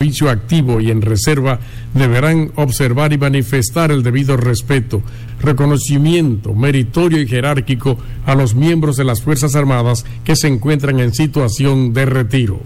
[0.00, 1.58] servicio activo y en reserva
[1.92, 5.02] deberán observar y manifestar el debido respeto,
[5.40, 11.12] reconocimiento meritorio y jerárquico a los miembros de las Fuerzas Armadas que se encuentran en
[11.12, 12.60] situación de retiro.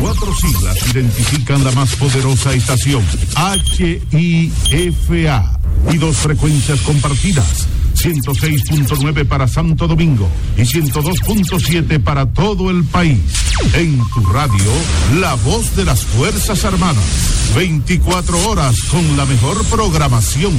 [0.00, 3.04] Cuatro siglas identifican la más poderosa estación,
[4.12, 5.60] HIFA,
[5.92, 7.68] y dos frecuencias compartidas.
[7.96, 13.18] 106.9 para Santo Domingo y 102.7 para todo el país.
[13.74, 14.70] En tu radio,
[15.20, 17.52] la voz de las Fuerzas Armadas.
[17.56, 20.52] 24 horas con la mejor programación.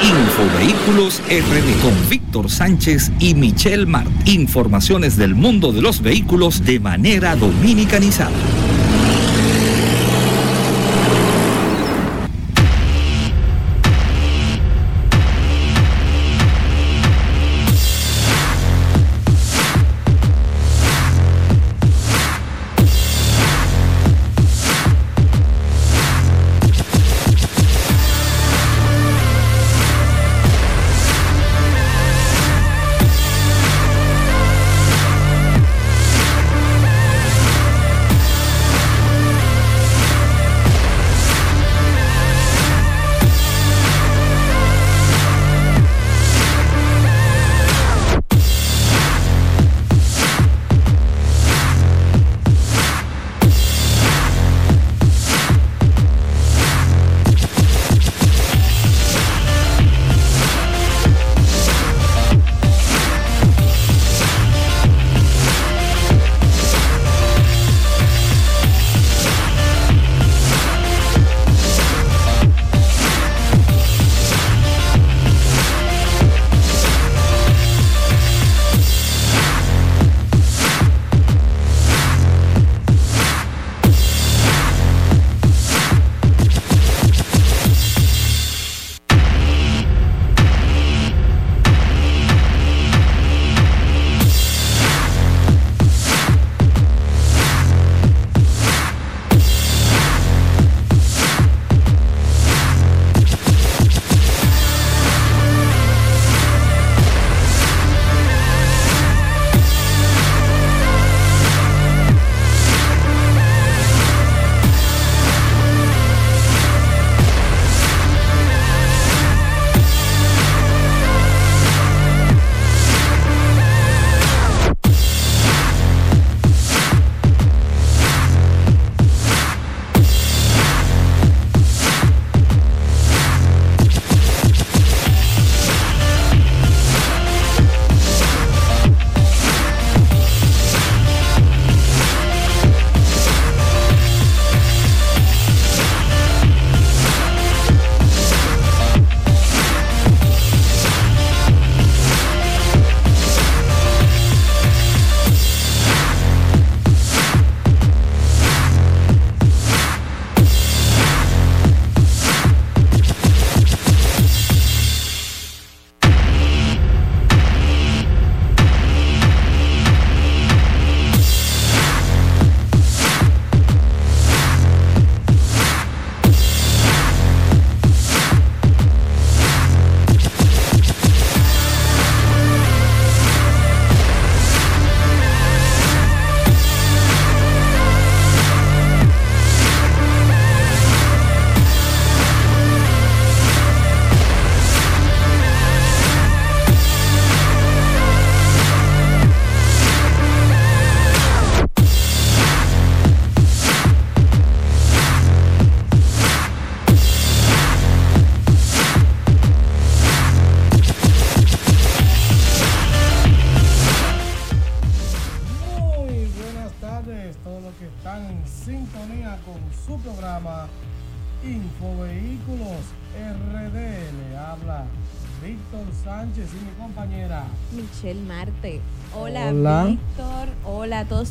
[0.00, 4.10] Infovehículos RD con Víctor Sánchez y Michelle Mart.
[4.26, 8.30] Informaciones del mundo de los vehículos de manera dominicanizada.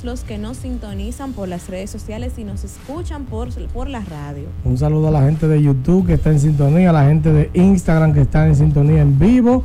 [0.08, 4.46] Los que nos sintonizan por las redes sociales y nos escuchan por, por la radio.
[4.64, 7.50] Un saludo a la gente de YouTube que está en sintonía, a la gente de
[7.54, 9.64] Instagram que está en sintonía en vivo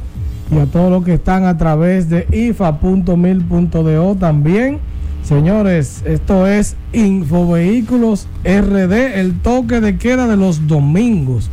[0.50, 4.80] y a todos los que están a través de ifa.mil.do también.
[5.22, 11.50] Señores, esto es Infovehículos RD, el toque de queda de los domingos.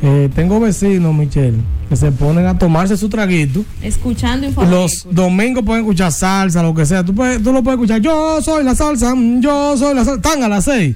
[0.00, 1.58] Eh, tengo vecinos, Michelle,
[1.90, 3.64] que se ponen a tomarse su traguito.
[3.82, 5.06] Escuchando Los informativos.
[5.10, 7.04] domingos pueden escuchar salsa, lo que sea.
[7.04, 8.00] Tú, puedes- tú lo puedes escuchar.
[8.00, 10.20] Yo soy la salsa, mm, yo soy la salsa.
[10.28, 10.94] Están a las 6.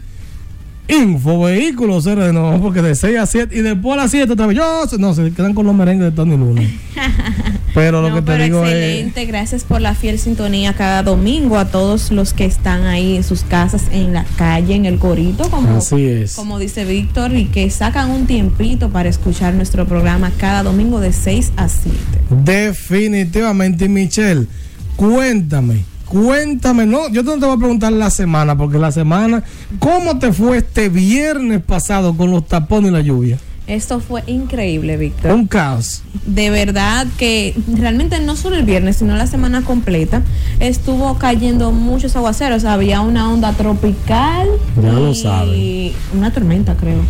[0.86, 4.56] Info vehículos, no, porque de 6 a 7 y después a las 7 otra vez.
[4.58, 6.60] Yo no, se quedan con los merengues de Tony Luna.
[7.74, 8.70] Pero lo No, que te pero digo es.
[8.70, 13.24] excelente, gracias por la fiel sintonía cada domingo a todos los que están ahí en
[13.24, 16.34] sus casas, en la calle, en el corito, como, Así es.
[16.34, 21.12] como dice Víctor, y que sacan un tiempito para escuchar nuestro programa cada domingo de
[21.12, 21.96] 6 a 7.
[22.44, 24.46] Definitivamente, Michelle,
[24.94, 29.42] cuéntame, cuéntame, no, yo no te voy a preguntar la semana, porque la semana,
[29.78, 33.38] ¿cómo te fue este viernes pasado con los tapones y la lluvia?
[33.66, 35.32] Esto fue increíble, Víctor.
[35.32, 36.02] Un caos.
[36.26, 40.22] de verdad que realmente no solo el viernes, sino la semana completa
[40.60, 42.64] estuvo cayendo muchos aguaceros.
[42.64, 44.48] Había una onda tropical
[44.82, 45.12] Ya lo
[45.54, 47.00] y una tormenta, creo.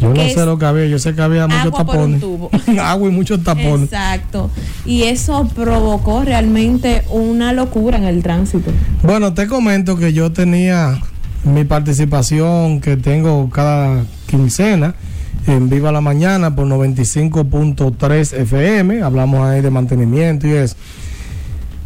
[0.00, 2.22] Yo no sé lo que había, yo sé que había muchos tapones.
[2.80, 3.84] Agua y muchos tapones.
[3.84, 4.50] Exacto.
[4.86, 8.70] Y eso provocó realmente una locura en el tránsito.
[9.02, 11.00] Bueno, te comento que yo tenía
[11.44, 14.94] mi participación que tengo cada quincena
[15.46, 19.02] en Viva la Mañana por 95.3 FM.
[19.02, 20.76] Hablamos ahí de mantenimiento y eso.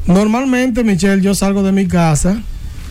[0.06, 2.42] Normalmente, Michelle, yo salgo de mi casa,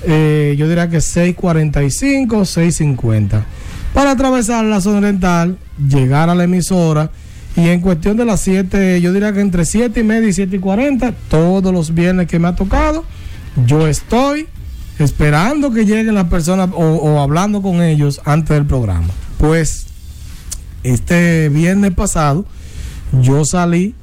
[0.06, 3.44] eh, yo diría que 6.45, 6.50,
[3.94, 5.57] para atravesar la zona oriental,
[5.88, 7.12] llegar a la emisora
[7.56, 10.56] y en cuestión de las 7, yo diría que entre 7 y media y 7
[10.56, 13.06] y 40, todos los viernes que me ha tocado,
[13.68, 14.48] yo estoy
[14.98, 19.07] esperando que lleguen las personas o, o hablando con ellos antes del programa.
[19.38, 19.86] Pues
[20.84, 22.45] este viernes pasado
[23.22, 23.94] yo salí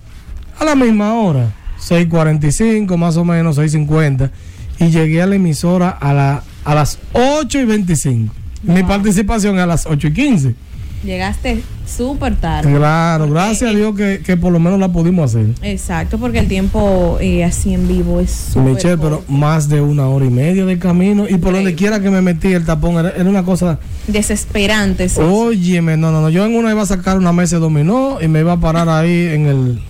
[0.58, 4.30] a la misma hora, 6.45 más o menos, 6.50,
[4.78, 7.58] y llegué a la emisora a, la, a las 8
[8.62, 8.74] y 25.
[8.74, 10.54] Mi participación a las 8 y 15.
[11.02, 12.76] Llegaste súper tarde.
[12.76, 15.46] Claro, gracias a Dios que, que por lo menos la pudimos hacer.
[15.62, 20.06] Exacto, porque el tiempo eh, así en vivo es súper Michelle, pero más de una
[20.08, 23.10] hora y media de camino y por donde quiera que me metí el tapón era,
[23.10, 23.78] era una cosa
[24.08, 25.08] desesperante.
[25.08, 25.20] sí.
[25.22, 26.28] Óyeme, no, no, no.
[26.28, 28.90] Yo en una iba a sacar una mesa de dominó y me iba a parar
[28.90, 29.82] ahí en el,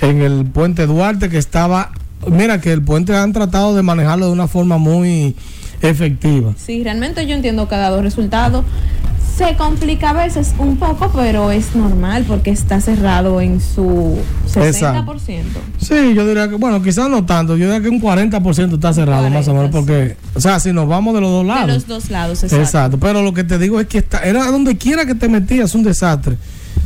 [0.00, 1.90] en el puente Duarte que estaba.
[2.30, 5.34] Mira que el puente han tratado de manejarlo de una forma muy
[5.82, 6.52] efectiva.
[6.56, 8.64] Sí, realmente yo entiendo que ha dado resultado.
[9.36, 14.16] Se complica a veces un poco, pero es normal porque está cerrado en su
[14.50, 15.04] 60%.
[15.78, 19.28] Sí, yo diría que, bueno, quizás no tanto, yo diría que un 40% está cerrado
[19.28, 21.68] más o menos, 40, porque, o sea, si nos vamos de los dos De lados.
[21.74, 22.64] los dos lados, exacto.
[22.64, 25.74] Exacto, pero lo que te digo es que está, era donde quiera que te metías
[25.74, 26.38] un desastre.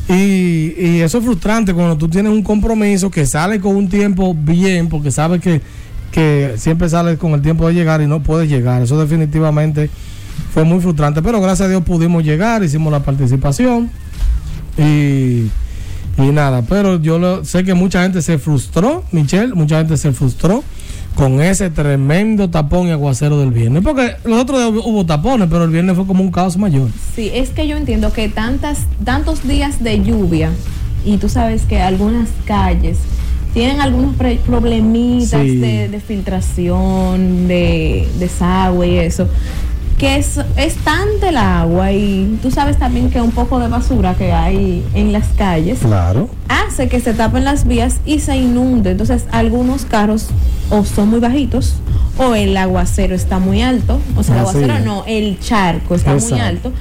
[0.09, 4.35] Y, y eso es frustrante cuando tú tienes un compromiso que sale con un tiempo
[4.35, 5.61] bien, porque sabes que,
[6.13, 8.83] que siempre sales con el tiempo de llegar y no puedes llegar.
[8.83, 9.91] Eso definitivamente
[10.53, 13.91] fue muy frustrante, pero gracias a Dios pudimos llegar, hicimos la participación
[14.77, 15.47] y,
[16.19, 20.13] y nada, pero yo lo- sé que mucha gente se frustró, Michelle, mucha gente se
[20.13, 20.65] frustró
[21.15, 25.65] con ese tremendo tapón y aguacero del viernes, porque los otros días hubo tapones, pero
[25.65, 26.89] el viernes fue como un caos mayor.
[27.15, 30.51] Sí, es que yo entiendo que tantas, tantos días de lluvia
[31.05, 32.99] y tú sabes que algunas calles
[33.53, 34.15] tienen algunos
[34.47, 35.57] problemitas Sí.
[35.57, 39.27] de, de filtración, de desagüe y eso,
[39.99, 44.15] que es, es tanta el agua y tú sabes también que un poco de basura
[44.15, 46.31] que hay en las calles Claro.
[46.49, 48.93] hace que se tapen las vías y se inunde.
[48.93, 50.29] Entonces, algunos carros
[50.71, 51.75] o son muy bajitos
[52.17, 54.01] o el aguacero está muy alto.
[54.17, 56.35] O sea, el Así aguacero no, el charco está Exacto.
[56.35, 56.73] muy alto.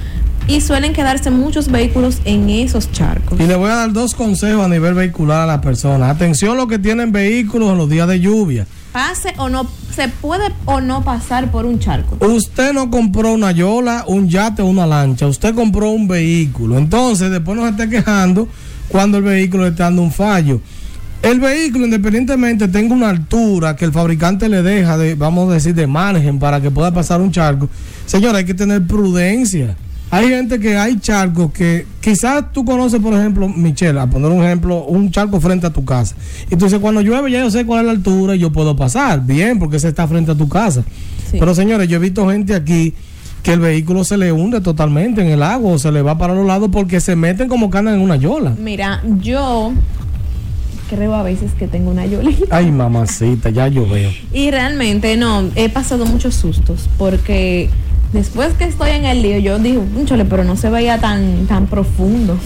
[0.50, 3.40] Y suelen quedarse muchos vehículos en esos charcos.
[3.40, 6.10] Y le voy a dar dos consejos a nivel vehicular a las personas.
[6.10, 8.66] Atención los que tienen vehículos en los días de lluvia.
[8.92, 12.18] Pase o no, se puede o no pasar por un charco.
[12.26, 15.28] Usted no compró una yola, un yate o una lancha.
[15.28, 16.80] Usted compró un vehículo.
[16.80, 18.48] Entonces, después no se esté quejando
[18.88, 20.60] cuando el vehículo le está dando un fallo.
[21.22, 25.76] El vehículo, independientemente, tenga una altura que el fabricante le deja de, vamos a decir,
[25.76, 27.70] de margen para que pueda pasar un charco.
[28.08, 29.76] Señora, hay que tener prudencia.
[30.12, 34.44] Hay gente que hay charcos que quizás tú conoces, por ejemplo, Michelle, a poner un
[34.44, 36.16] ejemplo, un charco frente a tu casa.
[36.50, 38.76] Y tú dices, cuando llueve ya yo sé cuál es la altura y yo puedo
[38.76, 39.22] pasar.
[39.24, 40.84] Bien, porque ese está frente a tu casa.
[41.30, 41.38] Sí.
[41.40, 42.96] Pero señores, yo he visto gente aquí
[43.44, 46.34] que el vehículo se le hunde totalmente en el agua o se le va para
[46.34, 48.56] los lados porque se meten como andan en una yola.
[48.60, 49.74] Mira, yo
[50.90, 52.58] creo a veces que tengo una yolita.
[52.58, 54.10] Ay, mamacita, ya yo veo.
[54.34, 57.70] Y realmente no, he pasado muchos sustos porque
[58.14, 61.68] después que estoy en el lío, yo digo, chole, pero no se veía tan, tan
[61.68, 62.38] profundo.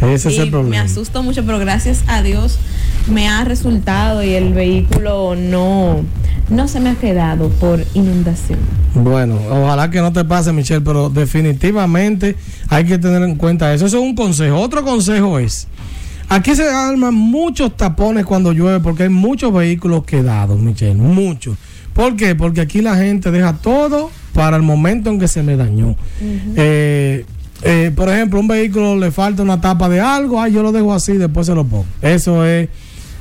[0.00, 0.82] Ese es el me problema.
[0.82, 2.58] asusto mucho, pero gracias a Dios
[3.08, 6.00] me ha resultado y el vehículo no,
[6.48, 8.58] no se me ha quedado por inundación.
[8.94, 12.36] Bueno, ojalá que no te pase, Michelle, pero definitivamente
[12.68, 13.86] hay que tener en cuenta eso.
[13.86, 14.58] Eso es un consejo.
[14.58, 15.68] Otro consejo es,
[16.32, 21.58] Aquí se arman muchos tapones cuando llueve porque hay muchos vehículos quedados, Michelle, muchos.
[21.92, 22.34] ¿Por qué?
[22.34, 25.96] Porque aquí la gente deja todo para el momento en que se me dañó.
[26.56, 27.24] Eh,
[27.62, 30.92] eh, por ejemplo, un vehículo le falta una tapa de algo, ay, yo lo dejo
[30.92, 31.84] así, después se lo pongo.
[32.00, 32.68] Eso es,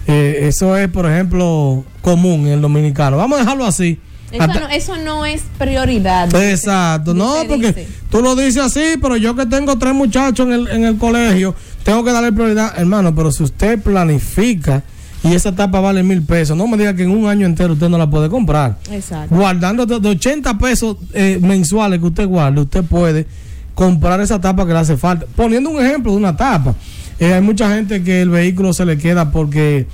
[0.07, 3.17] eh, eso es, por ejemplo, común en el dominicano.
[3.17, 3.99] Vamos a dejarlo así.
[4.31, 6.33] Eso Hasta- no, eso no es prioridad.
[6.33, 7.87] Exacto, no, porque dice.
[8.09, 11.53] tú lo dices así, pero yo que tengo tres muchachos en el, en el colegio,
[11.83, 14.83] tengo que darle prioridad, hermano, pero si usted planifica
[15.23, 17.89] y esa tapa vale mil pesos, no me diga que en un año entero usted
[17.89, 18.77] no la puede comprar.
[18.91, 19.35] Exacto.
[19.35, 23.27] Guardando de de 80 pesos eh, mensuales que usted guarde, usted puede
[23.75, 25.25] comprar esa tapa que le hace falta.
[25.35, 26.75] Poniendo un ejemplo de una tapa,
[27.19, 29.87] eh, hay mucha gente que el vehículo se le queda porque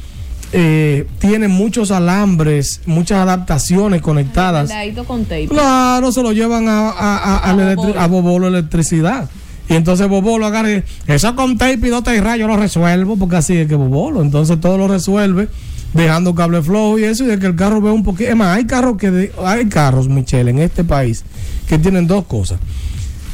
[0.54, 4.72] eh, tiene muchos alambres, muchas adaptaciones conectadas.
[5.06, 5.48] Con tape.
[5.50, 8.00] Claro, se lo llevan a, a, a, Bobolo.
[8.00, 9.30] a Bobolo electricidad.
[9.70, 13.36] Y entonces Bobolo agarra y eso con tape y dos rayos yo lo resuelvo, porque
[13.38, 14.22] así es que Bobolo.
[14.22, 15.50] Entonces todo lo resuelve
[15.94, 18.30] dejando cable flojo y eso, y de que el carro vea un poquito.
[18.30, 21.24] Es más, hay carros que hay carros, Michelle, en este país
[21.68, 22.60] que tienen dos cosas.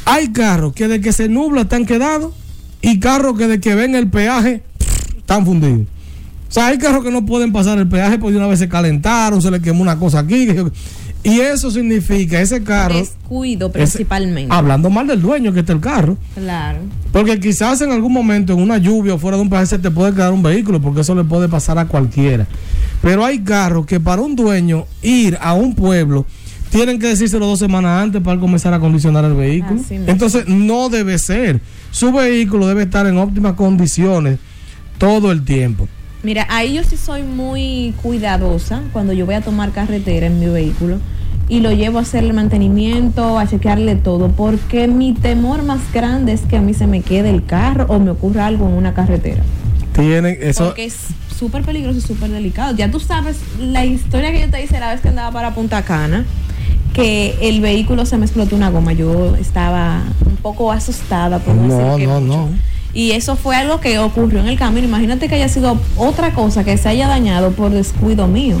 [0.06, 2.32] Hay carros que de que se nubla están quedados
[2.82, 4.62] y carros que de que ven el peaje
[5.16, 5.86] están fundidos.
[6.48, 9.40] O sea, hay carros que no pueden pasar el peaje porque una vez se calentaron,
[9.42, 10.46] se le quemó una cosa aquí.
[10.46, 10.64] que-
[11.24, 12.94] Y eso significa ese carro.
[12.94, 14.54] Descuido ese- principalmente.
[14.54, 16.18] hablando mal del dueño que está el carro.
[16.34, 16.80] Claro.
[17.12, 19.90] Porque quizás en algún momento, en una lluvia o fuera de un peaje, se te
[19.90, 22.46] puede quedar un vehículo, porque eso le puede pasar a cualquiera.
[23.00, 26.26] Pero hay carros que para un dueño ir a un pueblo,
[26.70, 29.80] tienen que decírselo dos semanas antes para comenzar a condicionar el vehículo.
[29.90, 31.60] Entonces, no debe ser.
[31.90, 34.38] Su vehículo debe estar en óptimas condiciones
[34.98, 35.88] todo el tiempo.
[36.24, 40.46] Mira, ahí yo sí soy muy cuidadosa cuando yo voy a tomar carretera en mi
[40.46, 40.98] vehículo
[41.50, 46.40] y lo llevo a hacerle mantenimiento, a chequearle todo, porque mi temor más grande es
[46.40, 49.42] que a mí se me quede el carro o me ocurra algo en una carretera.
[49.92, 50.64] Tienen eso.
[50.64, 50.96] Porque es
[51.38, 52.74] súper peligroso y súper delicado.
[52.74, 55.82] Ya tú sabes la historia que yo te hice la vez que andaba para Punta
[55.82, 56.24] Cana,
[56.94, 58.94] que el vehículo se me explotó una goma.
[58.94, 62.20] Yo estaba un poco asustada por no, No, no, mucho.
[62.20, 62.73] no.
[62.94, 64.86] Y eso fue algo que ocurrió en el camino.
[64.86, 68.56] Imagínate que haya sido otra cosa que se haya dañado por descuido mío.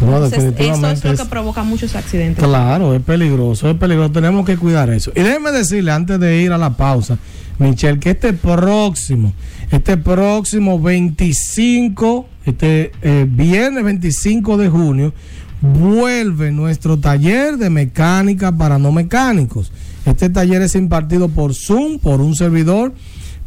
[0.00, 2.44] No, Entonces, eso es lo que provoca muchos accidentes.
[2.44, 4.12] Claro, es peligroso, es peligroso.
[4.12, 5.10] Tenemos que cuidar eso.
[5.14, 7.18] Y déjeme decirle antes de ir a la pausa,
[7.58, 9.32] Michelle, que este próximo,
[9.70, 15.14] este próximo 25, este eh, viernes 25 de junio,
[15.62, 19.72] vuelve nuestro taller de mecánica para no mecánicos.
[20.04, 22.92] Este taller es impartido por Zoom, por un servidor,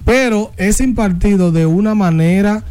[0.10, 2.64] pero es impartido de una manera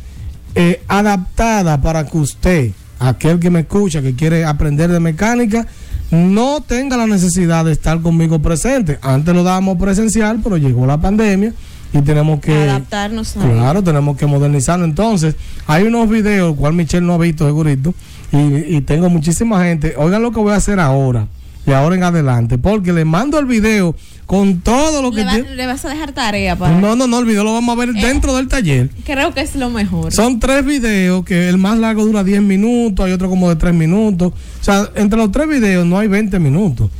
[0.56, 5.64] eh, adaptada para que usted, aquel que me escucha, que quiere aprender de mecánica,
[6.10, 8.98] no tenga la necesidad de estar conmigo presente.
[9.02, 11.52] Antes lo dábamos presencial, pero llegó la pandemia
[11.92, 12.70] y tenemos que...
[12.70, 14.84] Adaptarnos a Claro, tenemos que modernizarlo.
[14.84, 15.36] Entonces,
[15.68, 17.94] hay unos videos, cual Michelle no ha visto, segurito,
[18.32, 19.94] y, y tengo muchísima gente.
[19.96, 21.28] Oigan lo que voy a hacer ahora,
[21.68, 23.94] de ahora en adelante, porque le mando el video
[24.26, 25.54] con todo lo que le, va- tiene.
[25.54, 26.78] le vas a dejar tarea para.
[26.78, 28.00] No, no, no, el video lo vamos a ver Eh.
[28.00, 28.90] dentro del taller.
[29.04, 30.12] Creo que es lo mejor.
[30.12, 33.74] Son tres videos, que el más largo dura 10 minutos, hay otro como de 3
[33.74, 34.32] minutos.
[34.60, 36.90] O sea, entre los tres videos no hay 20 minutos.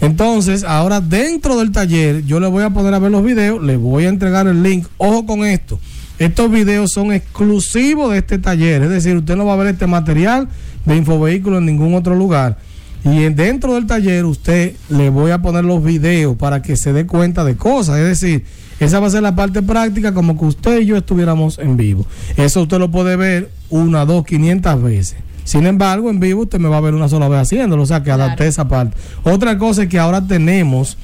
[0.00, 3.76] Entonces, ahora dentro del taller, yo le voy a poner a ver los videos, le
[3.76, 4.86] voy a entregar el link.
[4.98, 5.78] Ojo con esto.
[6.18, 9.86] Estos videos son exclusivos de este taller, es decir, usted no va a ver este
[9.86, 10.48] material
[10.84, 12.58] de Infovehículo en ningún otro lugar.
[13.04, 16.92] Y en- dentro del taller usted le voy a poner los videos para que se
[16.92, 17.98] dé cuenta de cosas.
[17.98, 18.44] Es decir,
[18.80, 22.06] esa va a ser la parte práctica como que usted y yo estuviéramos en vivo.
[22.36, 25.16] Eso usted lo puede ver una, dos, quinientas veces.
[25.44, 27.82] Sin embargo, en vivo usted me va a ver una sola vez haciéndolo.
[27.82, 28.22] O sea, que Claro.
[28.24, 28.96] adapté esa parte.
[29.24, 30.96] Otra cosa es que ahora tenemos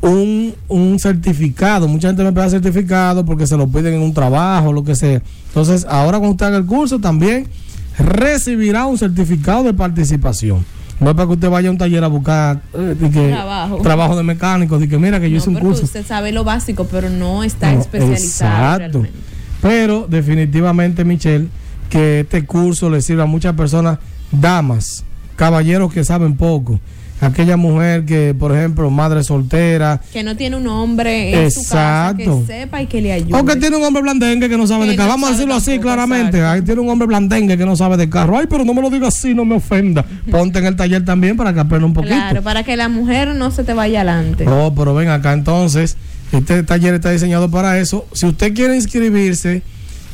[0.00, 1.86] un, un certificado.
[1.88, 5.20] Mucha gente me pide certificado porque se lo piden en un trabajo, lo que sea.
[5.48, 7.46] Entonces, ahora cuando usted haga el curso también
[7.98, 10.64] recibirá un certificado de participación.
[11.04, 13.76] No es para que usted vaya a un taller a buscar eh, que- Trabajo.
[13.82, 15.84] trabajo de mecánico, de que mira que yo No, hice un curso.
[15.84, 18.52] Usted sabe lo básico, pero no está No, especializado.
[18.54, 18.78] Exacto.
[19.02, 19.18] realmente.
[19.60, 21.48] Pero definitivamente, Michelle,
[21.90, 23.98] que este curso le sirve a muchas personas,
[24.32, 25.04] damas,
[25.36, 26.80] caballeros que saben poco.
[27.20, 32.10] Aquella mujer que, por ejemplo, madre soltera, Que no tiene un hombre en su casa
[32.10, 32.40] Exacto.
[32.40, 33.38] que sepa y que le ayude.
[33.38, 35.08] o que tiene un hombre blandengue que no sabe Que de carro.
[35.08, 36.42] no Vamos a decirlo así claramente.
[36.42, 38.36] Ahí tiene un hombre blandengue que no sabe de carro.
[38.36, 40.04] Ay, pero no me lo diga así, no me ofenda.
[40.30, 42.14] Ponte en el taller también para que aprenda un poquito.
[42.14, 44.44] Claro, para que la mujer no se te vaya adelante.
[44.48, 45.96] Oh, pero ven acá entonces.
[46.32, 48.06] Este taller está diseñado para eso.
[48.12, 49.62] Si usted quiere inscribirse,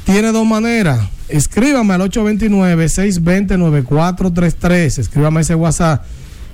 [0.04, 1.00] tiene dos maneras.
[1.28, 4.98] Escríbame al 829-620-9433.
[4.98, 6.04] Escríbame ese WhatsApp.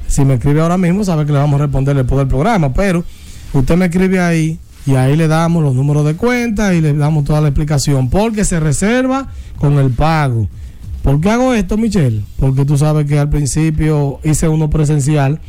[0.09, 2.73] Si me escribe ahora mismo, sabe que le vamos a responder después del programa.
[2.73, 3.05] Pero
[3.53, 7.25] usted me escribe ahí y ahí le damos los números de cuenta y le damos
[7.25, 10.49] toda la explicación, porque se reserva con el pago.
[11.03, 12.23] ¿Por qué hago esto, Michelle?
[12.39, 15.41] Porque tú sabes que al principio hice uno presencial,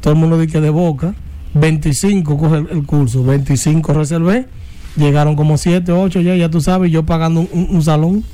[0.00, 1.14] todo el mundo dice de boca,
[1.54, 4.46] 25 coge el, curso, 25 reservé,
[4.96, 8.24] llegaron como 7, 8 ya, ya tú sabes, yo pagando un salón.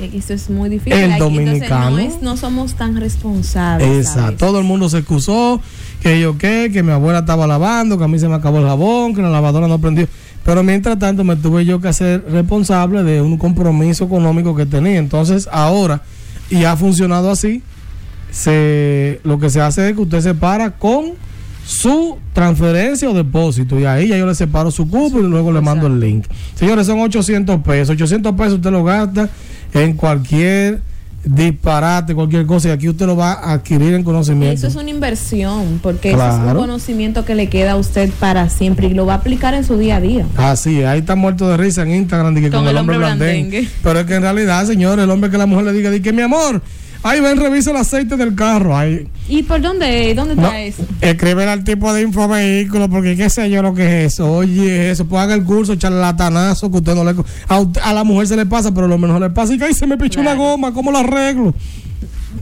[0.00, 0.94] Eh, Eso es muy difícil.
[0.98, 1.90] El Aquí, dominicano.
[1.90, 4.06] no, es- no somos tan responsables.
[4.06, 4.46] Exacto.
[4.46, 5.60] Todo el mundo se excusó,
[6.02, 8.66] que yo qué, que mi abuela estaba lavando, que a mí se me acabó el
[8.66, 10.08] jabón, que la lavadora no prendió.
[10.44, 14.98] Pero mientras tanto me tuve yo que hacer responsable de un compromiso económico que tenía.
[14.98, 16.02] Entonces ahora,
[16.48, 17.62] y ha funcionado así,
[18.30, 21.12] se, lo que se hace es que usted se para con
[21.66, 25.60] su transferencia o depósito y ahí ya yo le separo su cupo y luego le
[25.60, 26.24] mando el link.
[26.54, 27.90] Señores, son 800 pesos.
[27.90, 29.28] 800 pesos usted lo gasta
[29.74, 30.80] en cualquier
[31.24, 34.54] disparate, cualquier cosa y aquí usted lo va a adquirir en conocimiento.
[34.54, 38.48] Eso es una inversión, porque eso es un conocimiento que le queda a usted para
[38.48, 40.26] siempre y lo va a aplicar en su día a día.
[40.36, 43.68] Así, ahí está muerto de risa en Instagram de que con, el hombre blandengue.
[43.82, 46.12] Pero es que en realidad, señores, el hombre que la mujer le diga, di que
[46.12, 46.62] mi amor,
[47.02, 48.76] ahí ven, revisa el aceite del carro.
[48.76, 50.14] Ahí, ¿Y por dónde?
[50.14, 50.84] ¿Dónde no, está eso?
[51.00, 54.30] escribe al tipo de infovehículo, porque qué sé yo lo que es eso.
[54.32, 57.14] Oye, eso, pues haga el curso, charlatanazo, que usted no le.
[57.48, 59.54] A, la mujer se le pasa, pero a lo menos le pasa.
[59.54, 60.50] Y que ahí se me pichó una Claro.
[60.50, 61.54] goma, ¿cómo lo arreglo?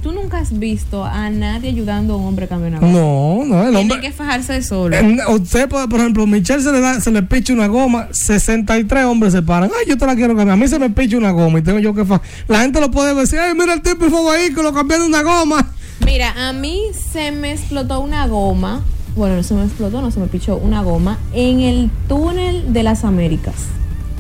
[0.03, 2.93] Tú nunca has visto a nadie ayudando a un hombre a cambiar una goma.
[2.93, 4.01] No, no, el Tiene hombre.
[4.01, 4.95] que fajarse solo.
[4.97, 9.05] Eh, Usted, por por ejemplo, Michelle se le da, se le picha una goma, 63
[9.07, 9.71] hombres se paran.
[9.79, 10.51] Ay, yo te la quiero cambiar.
[10.55, 12.91] A mí se me picha una goma y tengo yo que fa- La gente lo
[12.91, 15.73] puede decir, ay, mira el tipo de vehículo cambiando una goma.
[16.05, 18.83] Mira, a mí se me explotó una goma.
[19.17, 22.83] Bueno, no se me explotó, no se me pichó una goma en el túnel de
[22.83, 23.55] las Américas.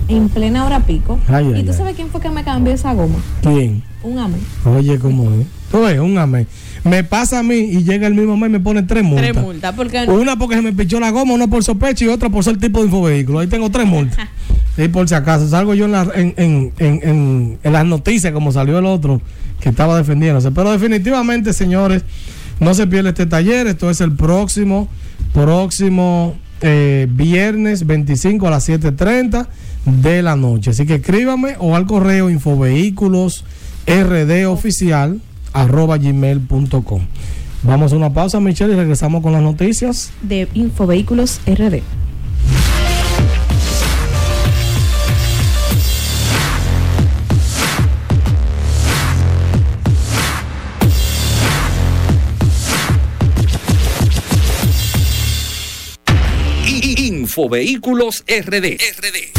[0.08, 1.18] En plena hora pico.
[1.28, 1.76] Ay, ¿Y ay, tú ay.
[1.76, 3.16] sabes quién fue que me cambió esa goma?
[3.42, 3.82] ¿Quién?
[4.02, 4.40] Un amén.
[4.64, 5.46] Oye, ¿cómo es?
[5.70, 6.46] Tú ves, un amén.
[6.84, 9.30] Me pasa a mí y llega el mismo mes y me pone tres multas.
[9.32, 9.74] Tres multas.
[9.74, 12.56] Porque Una porque se me pichó la goma, una por sospecha y otra por ser
[12.58, 13.40] tipo de infovehículo.
[13.40, 14.18] Ahí tengo tres multas.
[14.80, 18.32] Y por si acaso, salgo yo en, la- en, en, en, en- en las noticias
[18.32, 19.20] como salió el otro
[19.60, 20.52] que estaba defendiéndose.
[20.52, 22.04] Pero definitivamente, señores,
[22.60, 23.66] no se pierde este taller.
[23.66, 24.86] Esto es el próximo,
[25.34, 29.48] próximo eh, viernes 25 a las 7.30
[29.88, 30.70] de la noche.
[30.70, 33.44] Así que escríbame o al correo infovehículos
[33.86, 35.20] rd oficial
[35.52, 37.02] arroba gmail.com.
[37.62, 40.12] Vamos a una pausa, Michelle, y regresamos con las noticias.
[40.22, 41.82] de Infovehículos RD.
[56.96, 58.78] Infovehículos RD.
[58.78, 59.38] RD.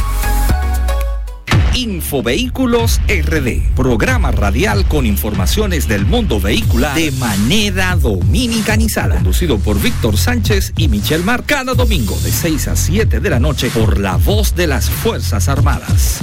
[1.75, 10.17] Infovehículos RD, programa radial con informaciones del mundo vehicular de manera dominicanizada, conducido por Víctor
[10.17, 14.17] Sánchez y Michelle Mar, cada domingo de 6 a 7 de la noche por la
[14.17, 16.19] voz de las Fuerzas Armadas.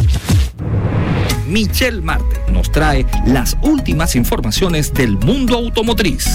[1.48, 6.26] Michelle Marte nos trae las últimas informaciones del mundo automotriz.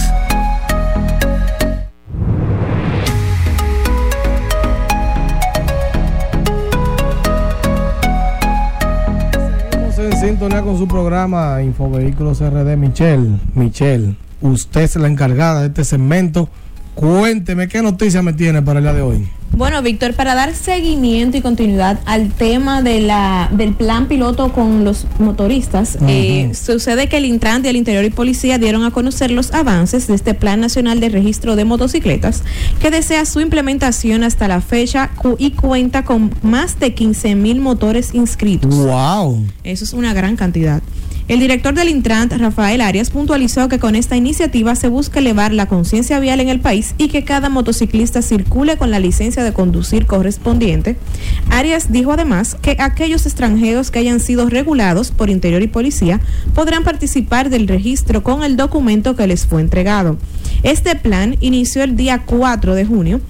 [10.49, 12.75] Con su programa Infovehículos RD.
[12.75, 16.49] Michelle, Michelle, usted es la encargada de este segmento.
[16.95, 19.29] Cuénteme qué noticia me tiene para el día de hoy.
[19.55, 24.83] Bueno, Víctor, para dar seguimiento y continuidad al tema de la, del plan piloto con
[24.83, 29.53] los motoristas, eh, sucede que el Intran del Interior y Policía dieron a conocer los
[29.53, 32.41] avances de este Plan Nacional de Registro de Motocicletas,
[32.79, 38.15] que desea su implementación hasta la fecha y cuenta con más de 15 mil motores
[38.15, 38.73] inscritos.
[38.75, 39.45] ¡Wow!
[39.63, 40.81] Eso es una gran cantidad.
[41.29, 45.67] El director del Intran, Rafael Arias, puntualizó que con esta iniciativa se busca elevar la
[45.67, 50.05] conciencia vial en el país y que cada motociclista circule con la licencia de conducir
[50.05, 50.97] correspondiente.
[51.49, 56.19] Arias dijo además que aquellos extranjeros que hayan sido regulados por Interior y Policía
[56.53, 60.17] podrán participar del registro con el documento que les fue entregado.
[60.61, 63.21] Este plan inició el día 4 de junio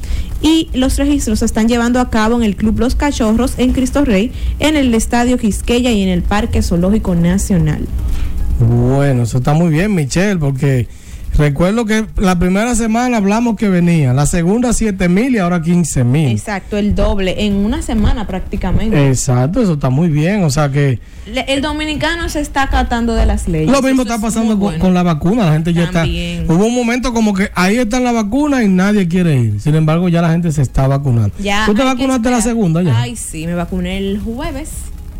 [0.44, 4.06] y los registros se están llevando a cabo en el Club Los Cachorros en Cristo
[4.06, 7.88] Rey, en el Estadio Quisqueya y en el Parque Zoológico Nacional.
[8.60, 10.88] Bueno, eso está muy bien, Michelle, porque
[11.38, 16.04] recuerdo que la primera semana hablamos que venía, la segunda 7 mil y ahora 15
[16.04, 16.30] mil.
[16.32, 19.08] Exacto, el doble, en una semana prácticamente.
[19.10, 21.00] Exacto, eso está muy bien, o sea que...
[21.26, 23.70] Le- El dominicano se está acatando de las leyes.
[23.72, 24.80] Lo mismo Eso está es pasando con, bueno.
[24.80, 26.42] con la vacuna, la gente ya También.
[26.42, 26.54] está...
[26.54, 30.10] Hubo un momento como que ahí está la vacuna y nadie quiere ir, sin embargo
[30.10, 31.34] ya la gente se está vacunando.
[31.40, 33.00] Ya, ¿Tú te vacunaste la segunda ya?
[33.02, 34.70] Ay, sí, me vacuné el jueves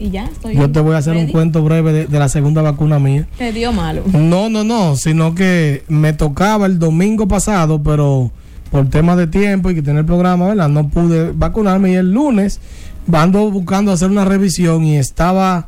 [0.04, 0.56] y ya estoy.
[0.56, 3.28] Yo te voy a hacer un cuento breve de, de la segunda vacuna mía.
[3.38, 4.04] Te dio malo.
[4.12, 8.32] No, no, no, sino que me tocaba el domingo pasado, pero
[8.70, 10.68] por temas de tiempo y que tener programa, ¿verdad?
[10.68, 12.60] No pude vacunarme y el lunes
[13.12, 15.68] ando buscando hacer una revisión y estaba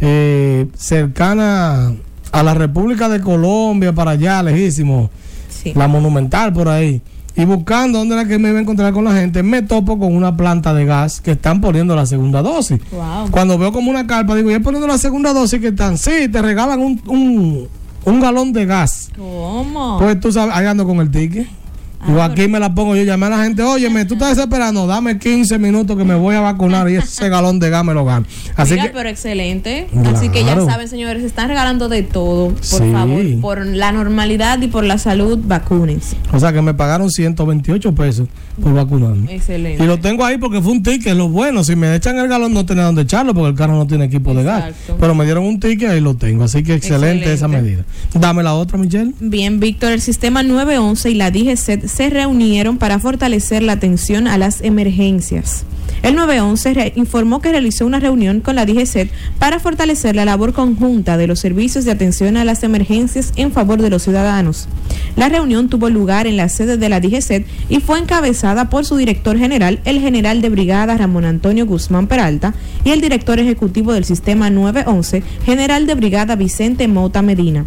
[0.00, 1.92] eh, cercana
[2.32, 5.10] a la República de Colombia, para allá, lejísimo,
[5.48, 5.72] Sí.
[5.74, 7.02] la Monumental por ahí.
[7.34, 10.14] Y buscando dónde era que me iba a encontrar con la gente, me topo con
[10.14, 12.78] una planta de gas que están poniendo la segunda dosis.
[12.90, 13.30] Wow.
[13.30, 16.42] Cuando veo como una carpa, digo, ya poniendo la segunda dosis que están, sí, te
[16.42, 17.68] regalan un, un,
[18.04, 19.10] un galón de gas.
[19.16, 19.98] ¿Cómo?
[19.98, 21.48] Pues tú sabes, ahí ando con el ticket.
[22.06, 24.86] Digo, Ah, aquí me la pongo yo, llamé a la gente, óyeme, tú estás desesperando,
[24.86, 28.04] dame 15 minutos que me voy a vacunar y ese galón de gas me lo
[28.04, 28.26] gano.
[28.56, 29.86] Así Mira, que, pero excelente.
[30.12, 32.48] Así que ya saben, señores, se están regalando de todo.
[32.48, 32.90] Por Sí.
[32.92, 36.16] favor, por la normalidad y por la salud, vacúnense.
[36.32, 38.28] o sea que me pagaron 128 pesos
[38.60, 39.34] por vacunarme.
[39.34, 39.82] Excelente.
[39.82, 42.52] Y lo tengo ahí porque fue un ticket, lo bueno, si me echan el galón
[42.52, 44.74] no tenía dónde echarlo porque el carro no tiene equipo de gas.
[44.98, 47.84] Pero me dieron un ticket y lo tengo, así que excelente, esa medida.
[48.14, 49.12] Dame la otra, Michelle.
[49.20, 54.38] Bien, Víctor, el sistema 911 y la DGCET se reunieron para fortalecer la atención a
[54.38, 55.64] las emergencias.
[56.02, 60.52] El 911 re- informó que realizó una reunión con la DGCET para fortalecer la labor
[60.52, 64.68] conjunta de los servicios de atención a las emergencias en favor de los ciudadanos.
[65.16, 68.96] La reunión tuvo lugar en la sede de la DGCET y fue encabezada por su
[68.96, 74.04] director general, el general de brigada Ramón Antonio Guzmán Peralta, y el director ejecutivo del
[74.04, 77.64] sistema 911, general de brigada Vicente Mota Medina.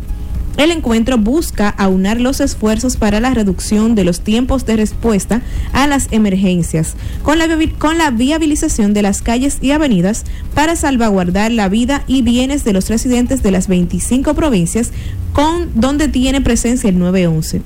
[0.57, 5.41] El encuentro busca aunar los esfuerzos para la reducción de los tiempos de respuesta
[5.73, 12.03] a las emergencias, con la, viabilización de las calles y avenidas para salvaguardar la vida
[12.07, 14.91] y bienes de los residentes de las 25 provincias
[15.33, 17.61] con donde tiene presencia el 911.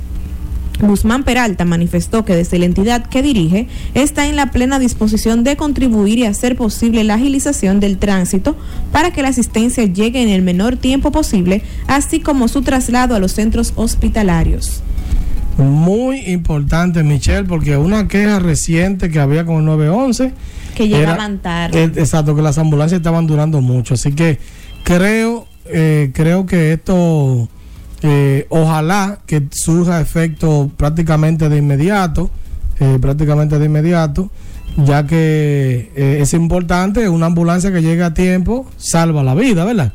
[0.82, 5.58] Guzmán Peralta manifestó que desde la entidad que dirige está en la plena disposición de
[5.58, 8.56] contribuir y hacer posible la agilización del tránsito
[8.92, 13.20] para que la asistencia llegue en el menor tiempo posible, así como su traslado a
[13.20, 14.82] los centros hospitalarios.
[15.58, 20.32] Muy importante, Michelle, porque una queja reciente que había con el 911.
[20.76, 21.84] Que llegaban tarde.
[21.84, 23.96] eh, exacto, que las ambulancias estaban durando mucho.
[23.96, 24.40] Así que
[24.84, 27.50] creo, eh, creo que esto,
[28.02, 32.30] eh, ojalá que surja efecto prácticamente de inmediato,
[32.80, 34.30] eh, prácticamente de inmediato,
[34.78, 39.94] ya que eh, es importante, una ambulancia que llegue a tiempo salva la vida, ¿verdad?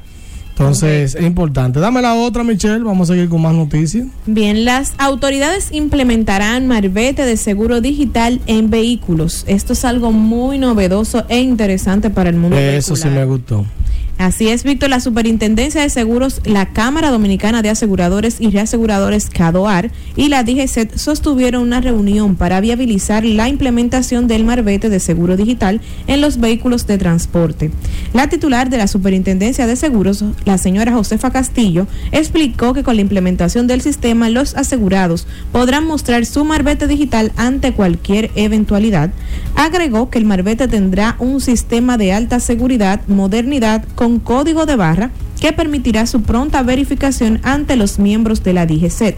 [0.50, 1.80] Entonces es importante.
[1.80, 4.06] Dame la otra, Michelle, vamos a seguir con más noticias.
[4.26, 9.44] Bien, las autoridades implementarán marbete de seguro digital en vehículos.
[9.48, 13.66] Esto es algo muy novedoso e interesante para el mundo Eso sí me gustó.
[14.16, 19.90] Así es, Víctor, la Superintendencia de Seguros, la Cámara Dominicana de Aseguradores y Reaseguradores CADOAR
[20.14, 25.80] y la DGCET sostuvieron una reunión para viabilizar la implementación del marbete de seguro digital
[26.06, 27.72] en los vehículos de transporte.
[28.12, 33.02] La titular de la Superintendencia de Seguros, la señora Josefa Castillo, explicó que con la
[33.02, 39.10] implementación del sistema los asegurados podrán mostrar su marbete digital ante cualquier eventualidad.
[39.56, 45.12] Agregó que el marbete tendrá un sistema de alta seguridad, modernidad, con código de barra
[45.40, 49.16] que permitirá su pronta verificación ante los miembros de la DGCET.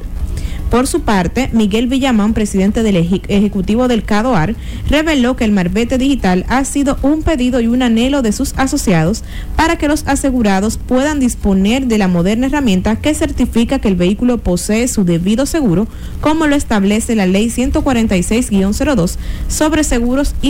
[0.70, 4.57] Por su parte, Miguel Villamán, presidente del eje- Ejecutivo del CADOAR,
[4.90, 9.22] reveló que el marbete digital ha sido un pedido y un anhelo de sus asociados
[9.55, 14.38] para que los asegurados puedan disponer de la moderna herramienta que certifica que el vehículo
[14.38, 15.87] posee su debido seguro,
[16.20, 19.16] como lo establece la Ley 146-02
[19.48, 20.48] sobre seguros y,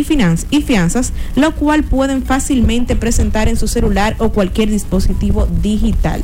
[0.51, 6.23] y fianzas, lo cual pueden fácilmente presentar en su celular o cualquier dispositivo digital.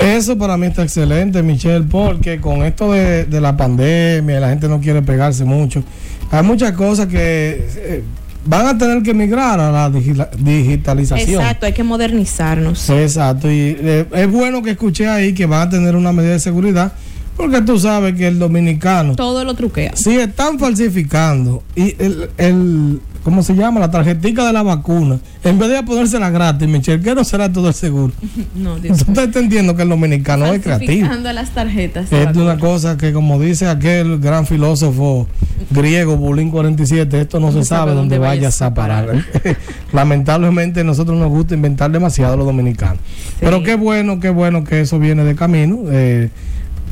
[0.00, 4.68] Eso para mí está excelente, Michelle, porque con esto de, de la pandemia, la gente
[4.68, 5.82] no quiere pegarse mucho.
[6.30, 8.02] Hay muchas cosas que eh,
[8.46, 11.42] van a tener que migrar a la digitalización.
[11.42, 12.88] Exacto, hay que modernizarnos.
[12.90, 16.40] Exacto, y eh, es bueno que escuché ahí que van a tener una medida de
[16.40, 16.92] seguridad,
[17.36, 19.92] Porque tú sabes que el dominicano, Todo lo truquea.
[19.96, 23.80] si están falsificando y el, el ¿cómo se llama?
[23.80, 27.68] La tarjetica de la vacuna, en vez de ponérsela gratis, Michelle, ¿qué no será todo
[27.68, 28.12] el seguro?
[28.54, 31.08] No, Dios Tú estás entendiendo que el dominicano es creativo.
[31.32, 32.12] Las tarjetas.
[32.12, 35.26] Es de una cosa que, como dice aquel gran filósofo
[35.70, 39.24] griego, Bulín 47, esto no, se sabe dónde vayas a parar.
[39.92, 42.98] Lamentablemente, a nosotros nos gusta inventar demasiado los dominicanos.
[43.38, 45.78] Pero qué bueno, qué bueno que eso viene de camino.
[45.90, 46.30] Eh,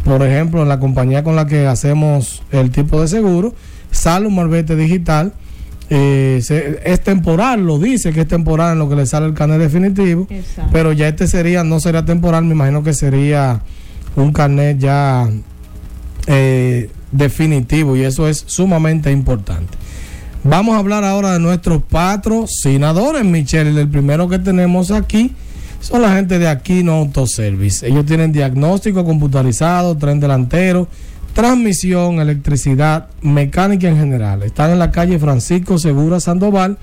[0.05, 3.55] por ejemplo, la compañía con la que hacemos el tipo de seguro,
[3.91, 5.33] sale un marbete digital.
[5.91, 9.35] Eh, se- es temporal, lo dice que es temporal en lo que le sale el
[9.35, 10.27] canal definitivo.
[10.31, 10.71] Exacto.
[10.73, 13.61] Pero ya este sería, no sería temporal, me imagino que sería
[14.17, 15.29] un carnet ya
[16.27, 19.77] eh, definitivo y eso es sumamente importante.
[20.45, 23.79] Vamos a hablar ahora de nuestros patrocinadores, Michelle.
[23.81, 25.33] El primero que tenemos aquí
[25.81, 27.87] son la gente de Aquino Autoservice.
[27.87, 30.89] Ellos tienen diagnóstico computarizado, tren delantero,
[31.35, 34.43] transmisión, electricidad, mecánica en general.
[34.43, 36.77] Están en la calle Francisco Segura Sandoval.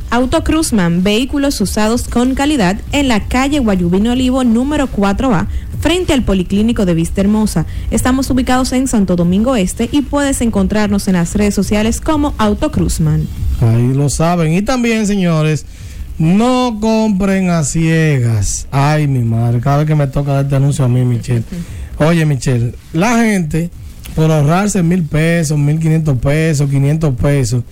[0.10, 5.48] Auto Cruzman, vehículos usados con calidad en la calle Guayubino Olivo número 4A,
[5.82, 7.66] frente al Policlínico de Vista Hermosa.
[7.92, 12.72] Estamos ubicados en Santo Domingo Este y puedes encontrarnos en las redes sociales como Auto
[12.72, 13.28] Cruzman.
[13.60, 14.54] Ahí lo saben.
[14.54, 15.66] Y también, señores,
[16.18, 18.68] no compren a ciegas.
[18.72, 21.44] Ay, mi madre, cada vez que me toca dar este anuncio a mí, Michelle.
[21.98, 23.70] Oye, Michelle, la gente,
[24.16, 27.64] por ahorrarse mil pesos, mil quinientos pesos, 500 pesos,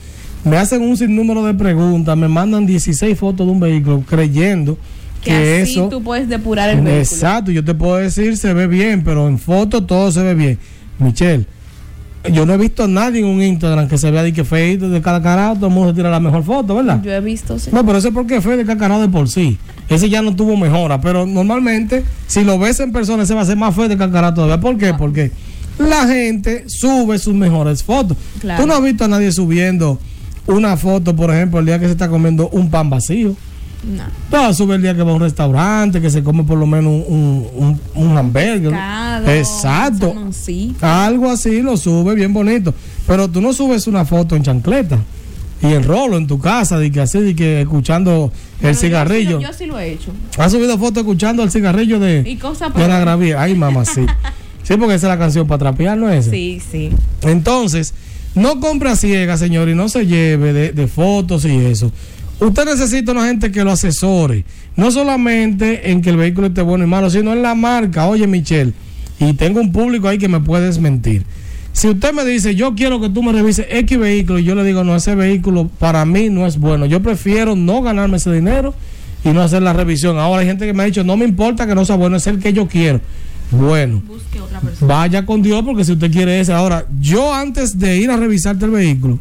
[0.46, 4.78] me hacen un sinnúmero de preguntas, me mandan 16 fotos de un vehículo creyendo
[5.24, 5.90] que, Que, así eso...
[5.90, 6.96] tú puedes depurar el vehículo.
[6.98, 10.60] Exacto, yo te puedo decir se ve bien, pero en foto todo se ve bien.
[11.00, 11.46] Michelle,
[12.32, 14.90] yo no he visto a nadie en un Instagram que se vea de que feito
[14.90, 17.02] de cada carajo, todo el mundo se tira la mejor foto, ¿verdad?
[17.04, 17.70] Yo he visto, sí.
[17.72, 19.58] No, pero eso es porque fue de cacarado de por sí.
[19.90, 21.00] Ese ya no tuvo mejora.
[21.02, 24.36] Pero normalmente, si lo ves en persona, ese va a ser más feo de cacarado
[24.36, 24.60] todavía.
[24.60, 24.94] ¿Por qué?
[24.94, 25.32] Porque
[25.78, 28.18] la gente sube sus mejores fotos.
[28.40, 28.62] Claro.
[28.62, 30.00] Tú no has visto a nadie subiendo
[30.48, 33.36] una foto, por ejemplo, el día que se está comiendo un pan vacío.
[33.86, 34.04] No.
[34.32, 36.58] Tú vas a subir el día que va a un restaurante, que se come por
[36.58, 38.74] lo menos un, un, un, un hamburger.
[39.28, 40.14] Exacto.
[40.82, 42.74] Algo así lo sube bien bonito.
[43.08, 44.98] Pero tú no subes una foto en chancleta
[45.62, 49.32] y en rolo en tu casa, de que así, de que escuchando el Bueno, cigarrillo.
[49.38, 50.12] lo- Yo sí lo he hecho.
[50.38, 53.42] ¿Has subido foto escuchando el cigarrillo de, Y cosas de la gravía?
[53.42, 54.02] Ay, mamá, sí.
[54.64, 56.26] Sí, porque esa es la canción para trapear, ¿no es?
[56.26, 56.90] Sí, sí.
[57.22, 57.94] Entonces,
[58.36, 61.92] no compre a ciegas, señor, y no se lleve de, de fotos y eso.
[62.40, 64.44] Usted necesita una gente que lo asesore,
[64.76, 68.08] no solamente en que el vehículo esté bueno y malo, sino en la marca.
[68.08, 68.74] Oye, Michelle,
[69.20, 71.24] y tengo un público ahí que me puede desmentir.
[71.72, 74.64] Si usted me dice, yo quiero que tú me revises X vehículo, y yo le
[74.64, 76.86] digo, no, ese vehículo para mí no es bueno.
[76.86, 78.74] Yo prefiero no ganarme ese dinero
[79.26, 80.18] y no hacer la revisión.
[80.18, 82.28] Ahora hay gente que me ha dicho, no me importa que no sea bueno, es
[82.28, 83.02] el que yo quiero.
[83.60, 84.94] Bueno, Busque otra persona.
[84.94, 86.54] vaya con Dios porque si usted quiere ese.
[86.54, 89.20] Ahora, yo antes de ir a revisarte el vehículo,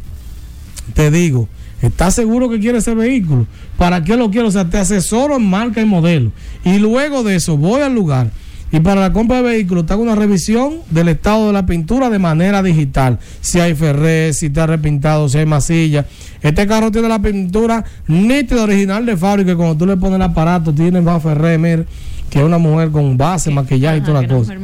[0.93, 1.47] te digo,
[1.81, 3.47] ¿estás seguro que quieres ese vehículo?
[3.77, 4.47] ¿Para qué lo quiero?
[4.47, 6.31] O sea, te asesoro en marca y modelo.
[6.63, 8.29] Y luego de eso, voy al lugar.
[8.71, 12.09] Y para la compra de vehículos, te hago una revisión del estado de la pintura
[12.09, 13.19] de manera digital.
[13.39, 16.05] Si hay ferré, si está repintado, si hay masilla.
[16.41, 19.51] Este carro tiene la pintura nítida original de fábrica.
[19.51, 21.85] y Cuando tú le pones el aparato, tiene más ferré, mire,
[22.35, 24.55] que es una mujer con base, maquillaje y toda la que no cosa.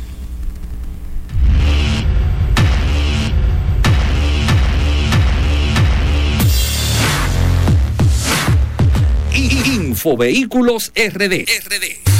[9.67, 11.49] Infovehículos RD.
[11.67, 12.20] RD.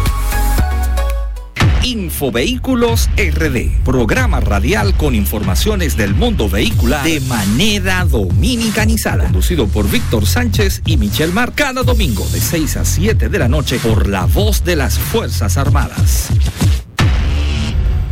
[1.83, 10.25] Infovehículos RD, programa radial con informaciones del mundo vehicular de manera dominicanizada, conducido por Víctor
[10.25, 14.25] Sánchez y Michelle Mar, cada domingo de 6 a 7 de la noche por la
[14.25, 16.29] voz de las Fuerzas Armadas.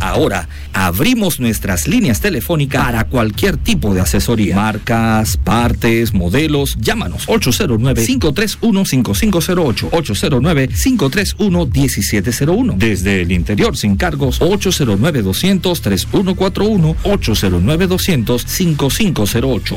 [0.09, 4.55] Ahora abrimos nuestras líneas telefónicas para cualquier tipo de asesoría.
[4.55, 6.75] Marcas, partes, modelos.
[6.79, 9.91] Llámanos 809-531-5508.
[9.91, 12.75] 809-531-1701.
[12.75, 16.95] Desde el interior sin cargos 809-200-3141.
[17.03, 19.75] 809-200-5508.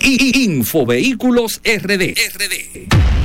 [0.00, 2.14] Infovehículos RD.
[2.14, 3.17] RD.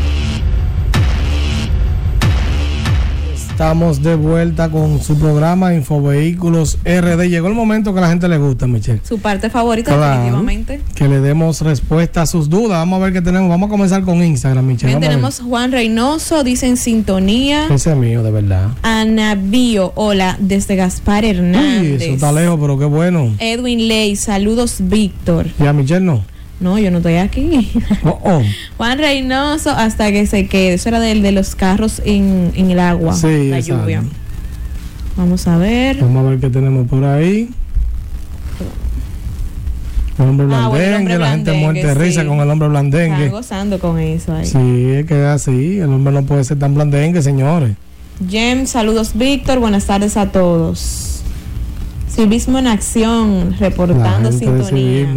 [3.63, 7.29] Estamos de vuelta con su programa Infovehículos RD.
[7.29, 8.99] Llegó el momento que a la gente le gusta, Michelle.
[9.07, 10.81] Su parte favorita, Claro, definitivamente.
[10.93, 12.79] Que le demos respuesta a sus dudas.
[12.79, 13.47] Vamos a ver qué tenemos.
[13.47, 14.89] Vamos a comenzar con Instagram, Michelle.
[14.89, 17.67] Bien, tenemos Juan Reynoso, dice en sintonía.
[17.67, 18.67] Ese es mío, de verdad.
[18.81, 22.01] Ana Bio, hola, desde Gaspar Uy, Hernández.
[22.01, 23.33] eso está lejos, pero qué bueno.
[23.39, 25.47] Edwin Ley, saludos Víctor.
[25.57, 26.32] Ya, Michelle, no.
[26.63, 27.71] No, yo no estoy aquí.
[28.05, 28.41] Oh, oh.
[28.77, 30.75] Juan Reynoso, hasta que se quede.
[30.75, 33.81] Eso era del de los carros en, en el agua, Sí, la exacto.
[33.83, 34.03] lluvia.
[35.17, 35.97] Vamos a ver.
[36.01, 37.49] Vamos a ver qué tenemos por ahí.
[40.19, 42.67] El hombre Ah, bueno, el blandengue, hombre la gente muerte de risa con el hombre
[42.67, 43.29] Están blandengue.
[43.29, 44.45] gozando con eso ahí.
[44.45, 45.79] Sí, es que así.
[45.79, 47.75] El hombre no puede ser tan blandengue, señores.
[48.29, 51.21] Jem, saludos Víctor, buenas tardes a todos.
[52.09, 55.07] Civismo en acción, reportando sintonía.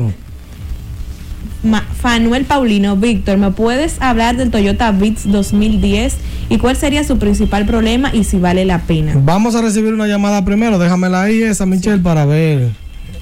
[1.67, 6.17] Ma- Fanuel Paulino, Víctor, ¿me puedes hablar del Toyota Vitz 2010
[6.49, 9.13] y cuál sería su principal problema y si vale la pena?
[9.17, 10.79] Vamos a recibir una llamada primero.
[10.79, 12.71] Déjamela ahí, esa, Michelle, para ver.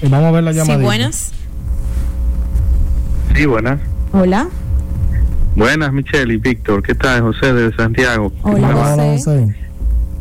[0.01, 0.79] Y vamos a ver la Sí, llamada.
[0.83, 1.31] buenas.
[3.35, 3.79] Sí, buenas.
[4.13, 4.47] Hola.
[5.55, 6.83] Buenas, Michelle y Víctor.
[6.83, 7.21] ¿Qué tal?
[7.21, 8.31] José de Santiago.
[8.43, 9.17] Hola, José.
[9.17, 9.55] José.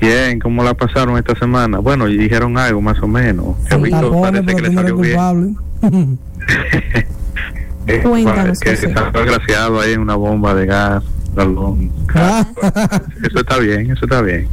[0.01, 1.79] Bien, ¿cómo la pasaron esta semana?
[1.79, 3.57] Bueno, y dijeron algo más o menos.
[3.69, 3.83] Que Sí.
[3.83, 5.49] Víctor Tapones, parece que le salió bien.
[7.87, 8.89] Eh, Cuéntanos, que José.
[8.89, 11.05] se salió agraciado ahí en una bomba de gas.
[11.35, 11.91] galón.
[12.15, 12.47] Ah.
[13.25, 14.47] Eso está bien, eso está bien.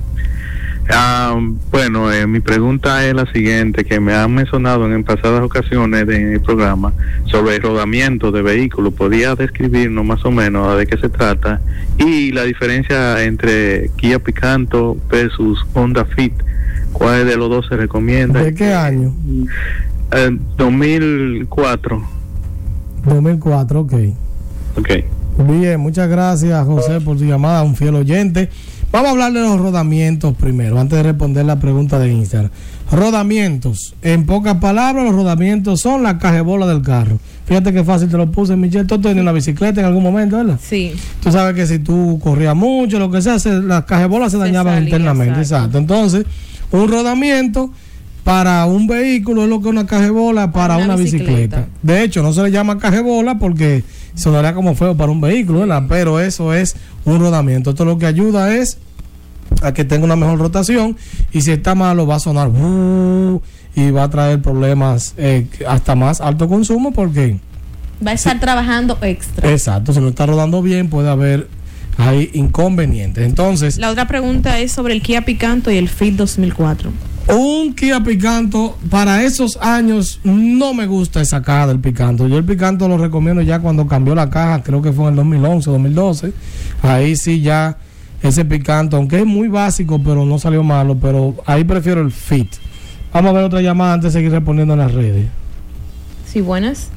[0.90, 1.40] Ah,
[1.72, 6.16] bueno, eh, mi pregunta es la siguiente, que me han mencionado en, pasadas ocasiones de-
[6.18, 6.92] en el programa
[7.26, 8.94] sobre el rodamiento de vehículos.
[8.96, 11.62] ¿Podría describirnos más o menos de qué se trata?
[12.00, 16.34] Y la diferencia entre Kia Picanto versus Honda Fit.
[16.92, 18.42] ¿Cuál de los dos se recomienda?
[18.44, 19.14] ¿De qué año?
[20.14, 22.04] Eh, 2004.
[23.06, 23.94] 2004, ok.
[24.78, 24.90] Ok.
[25.50, 28.50] Bien, muchas gracias José por tu llamada, un fiel oyente.
[28.92, 32.52] Vamos a hablar de los rodamientos primero, antes de responder la pregunta de Instagram.
[32.92, 37.18] Rodamientos, en pocas palabras, los rodamientos son la cajebola del carro.
[37.46, 38.86] Fíjate qué fácil te lo puse, Michelle.
[38.86, 40.60] Tú tenías una bicicleta en algún momento, ¿verdad?
[40.62, 40.94] Sí.
[41.24, 44.44] Tú sabes que si tú corrías mucho, lo que sea, se- las cajebolas se Se
[44.44, 45.40] dañaban salía, internamente.
[45.40, 45.78] exacto.
[45.78, 45.78] Exacto.
[45.78, 46.26] Entonces,
[46.72, 47.72] un rodamiento
[48.24, 51.26] para un vehículo es lo que es una cajebola para Una una, bicicleta.
[51.32, 51.68] bicicleta.
[51.82, 53.84] De hecho, no se le llama cajebola porque
[54.16, 55.84] sonaría como feo para un vehículo, ¿verdad?
[55.90, 57.72] Pero eso es un rodamiento.
[57.72, 58.78] Esto lo que ayuda es
[59.64, 60.96] a que tenga una mejor rotación
[61.34, 63.42] y si está malo va a sonar "Uh",
[63.76, 67.38] y va a traer problemas eh, hasta más alto consumo porque
[68.06, 69.50] Va a estar trabajando extra.
[69.52, 71.48] exacto si no está rodando bien puede haber
[71.98, 76.90] hay inconvenientes entonces La otra pregunta es sobre el Kia Picanto y el Fit 2004.
[77.28, 82.46] Un Kia Picanto para esos años no me gusta esa caja del Picanto yo el
[82.46, 86.34] Picanto lo recomiendo ya cuando cambió la caja creo que fue en el 2011 2012
[86.82, 87.78] ahí sí ya
[88.22, 92.50] ese Picanto aunque es muy básico pero no salió malo pero ahí prefiero el Fit
[93.14, 95.28] vamos a ver otra llamada antes de seguir respondiendo en las redes
[96.32, 96.90] Sí, buenas.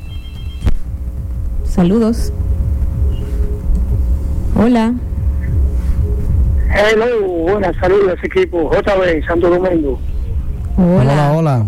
[1.64, 2.32] Saludos.
[4.54, 4.94] Hola.
[6.72, 8.70] Hello, buenas saludos equipo.
[8.70, 9.98] JB, Santo Domingo.
[10.76, 11.02] Hola.
[11.02, 11.66] hola hola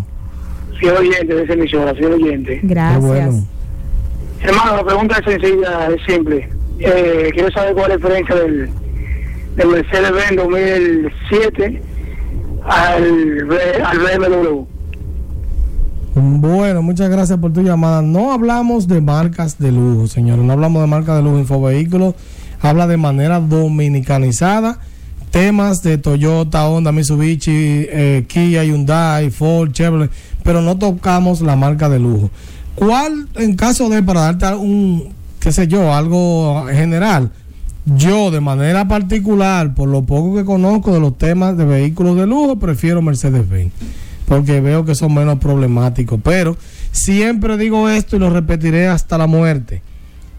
[0.79, 2.59] Soy oyente de esa emisora, soy oyente.
[2.61, 3.01] Qué Gracias.
[3.03, 3.43] bueno.
[4.41, 6.49] Hermano, la pregunta es sencilla, es simple.
[6.79, 8.69] Eh, quiero saber cuál es la diferencia del,
[9.55, 11.81] del Mercedes-Benz 2007
[12.65, 13.03] al,
[13.83, 14.65] al BMW.
[16.19, 18.01] Bueno, muchas gracias por tu llamada.
[18.01, 20.43] No hablamos de marcas de lujo, señores.
[20.43, 21.39] No hablamos de marcas de lujo.
[21.39, 22.13] Infovehículos
[22.61, 24.79] habla de manera dominicanizada
[25.31, 27.51] temas de Toyota, Honda, Mitsubishi,
[27.89, 30.11] eh, Kia, Hyundai, Ford, Chevrolet,
[30.43, 32.29] pero no tocamos la marca de lujo.
[32.75, 35.09] ¿Cuál, en caso de, para darte un,
[35.39, 37.31] qué sé yo, algo general,
[37.95, 42.27] yo de manera particular, por lo poco que conozco de los temas de vehículos de
[42.27, 43.71] lujo, prefiero Mercedes-Benz,
[44.27, 46.19] porque veo que son menos problemáticos.
[46.23, 46.57] Pero
[46.91, 49.81] siempre digo esto y lo repetiré hasta la muerte.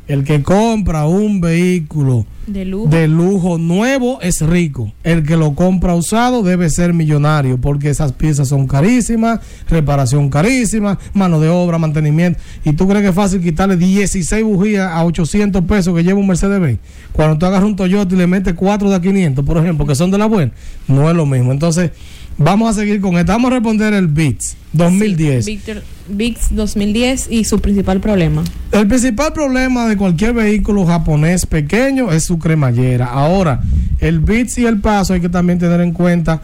[0.08, 2.88] El que compra un vehículo De lujo.
[2.88, 4.90] de lujo nuevo es rico.
[5.04, 10.98] El que lo compra usado debe ser millonario porque esas piezas son carísimas, reparación carísima,
[11.12, 12.40] mano de obra, mantenimiento.
[12.64, 16.26] ¿Y tú crees que es fácil quitarle 16 bujías a 800 pesos que lleva un
[16.26, 16.78] Mercedes-Benz?
[17.12, 19.94] Cuando tú agarras un Toyota y le metes 4 de a 500, por ejemplo, que
[19.94, 20.52] son de la buena,
[20.86, 21.52] no es lo mismo.
[21.52, 21.90] Entonces,
[22.38, 23.32] vamos a seguir con esto.
[23.32, 25.44] Vamos a responder el BITS 2010.
[25.44, 28.42] Sí, Victor, VIX 2010 y su principal problema.
[28.72, 33.06] El principal problema de cualquier vehículo japonés pequeño es su cremallera.
[33.06, 33.60] Ahora,
[34.00, 36.40] el bits y el paso hay que también tener en cuenta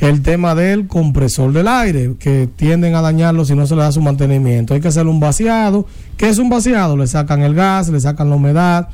[0.00, 3.92] el tema del compresor del aire, que tienden a dañarlo si no se le da
[3.92, 4.74] su mantenimiento.
[4.74, 5.86] Hay que hacerle un vaciado.
[6.16, 6.96] ¿Qué es un vaciado?
[6.96, 8.88] Le sacan el gas, le sacan la humedad,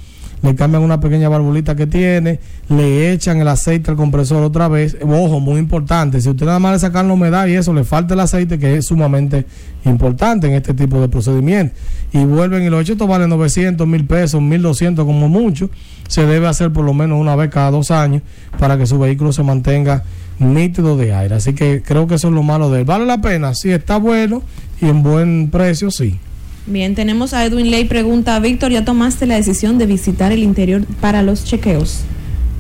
[0.45, 2.39] le cambian una pequeña valvulita que tiene,
[2.69, 4.95] le echan el aceite al compresor otra vez.
[5.03, 8.13] Ojo, muy importante, si usted nada más le sacan la humedad y eso, le falta
[8.13, 9.47] el aceite, que es sumamente
[9.87, 11.79] importante en este tipo de procedimientos.
[12.13, 15.71] Y vuelven y los esto vale 900, 1000 pesos, 1200 como mucho.
[16.09, 18.23] Se debe hacer por lo menos una vez cada dos años
[18.59, 20.05] para que su vehículo se mantenga
[20.39, 21.37] nítido de aire.
[21.37, 22.85] Así que creo que eso es lo malo de él.
[22.85, 23.55] ¿Vale la pena?
[23.55, 24.43] Sí, está bueno
[24.81, 26.21] y en buen precio, sí.
[26.67, 27.85] Bien, tenemos a Edwin Ley.
[27.85, 32.01] Pregunta, Víctor, ¿ya tomaste la decisión de visitar el interior para los chequeos?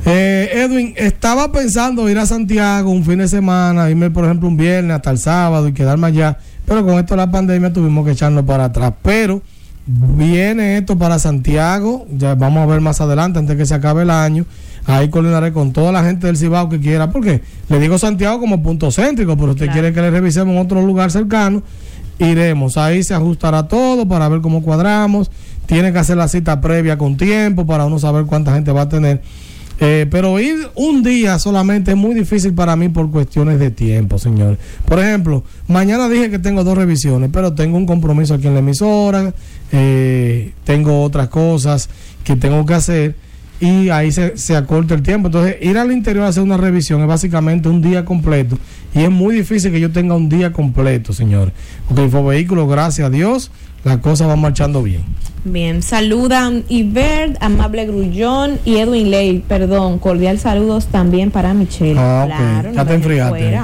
[0.04, 4.56] Eh, Edwin, estaba pensando ir a Santiago un fin de semana, irme por ejemplo un
[4.58, 6.36] viernes hasta el sábado y quedarme allá,
[6.66, 8.92] pero con esto de la pandemia tuvimos que echarnos para atrás.
[9.02, 9.40] Pero
[9.86, 14.10] viene esto para Santiago, ya vamos a ver más adelante antes que se acabe el
[14.10, 14.44] año.
[14.86, 17.40] Ahí coordinaré con toda la gente del Cibao que quiera, porque
[17.70, 19.80] le digo Santiago como punto céntrico, pero usted Claro.
[19.80, 21.62] quiere que le revisemos en otro lugar cercano,
[22.18, 22.76] iremos.
[22.76, 25.30] Ahí se ajustará todo para ver cómo cuadramos.
[25.66, 28.88] Tiene que hacer la cita previa con tiempo para uno saber cuánta gente va a
[28.88, 29.22] tener.
[29.80, 34.18] Eh, pero ir un día solamente es muy difícil para mí por cuestiones de tiempo,
[34.18, 34.58] señores.
[34.86, 38.60] Por ejemplo, mañana dije que tengo dos revisiones, pero tengo un compromiso aquí en la
[38.60, 39.34] emisora,
[39.72, 41.88] eh, tengo otras cosas
[42.22, 43.16] que tengo que hacer
[43.60, 45.28] y ahí se, se acorta el tiempo.
[45.28, 48.58] Entonces, ir al interior a hacer una revisión es básicamente un día completo
[48.94, 51.52] y es muy difícil que yo tenga un día completo, señores.
[51.88, 53.50] Porque Infovehículos, gracias a Dios,
[53.84, 55.02] las cosas van marchando bien.
[55.44, 59.44] Bien, saludan Ibert, Amable Grullón y Edwin Ley.
[59.46, 61.98] Perdón, cordial saludos también para Michelle.
[61.98, 62.36] Ah, ok.
[62.36, 63.60] Claro, Ya no te enfriaste.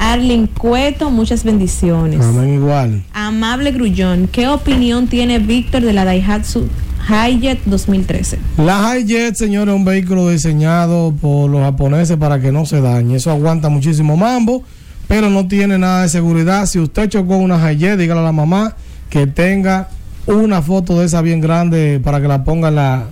[0.00, 2.24] Arlin Cueto, muchas bendiciones.
[2.24, 3.02] Amén igual.
[3.12, 6.68] Amable Grullón, ¿qué opinión tiene Víctor de la Daihatsu
[7.06, 8.38] Hijet 2013?
[8.56, 13.16] La Hijet, señores, es un vehículo diseñado por los japoneses para que no se dañe.
[13.16, 14.64] Eso aguanta muchísimo mambo,
[15.06, 16.64] pero no tiene nada de seguridad.
[16.64, 18.76] Si usted chocó una Hayet, dígale a la mamá
[19.10, 19.90] que tenga
[20.26, 23.04] una foto de esa bien grande para que la ponga en la,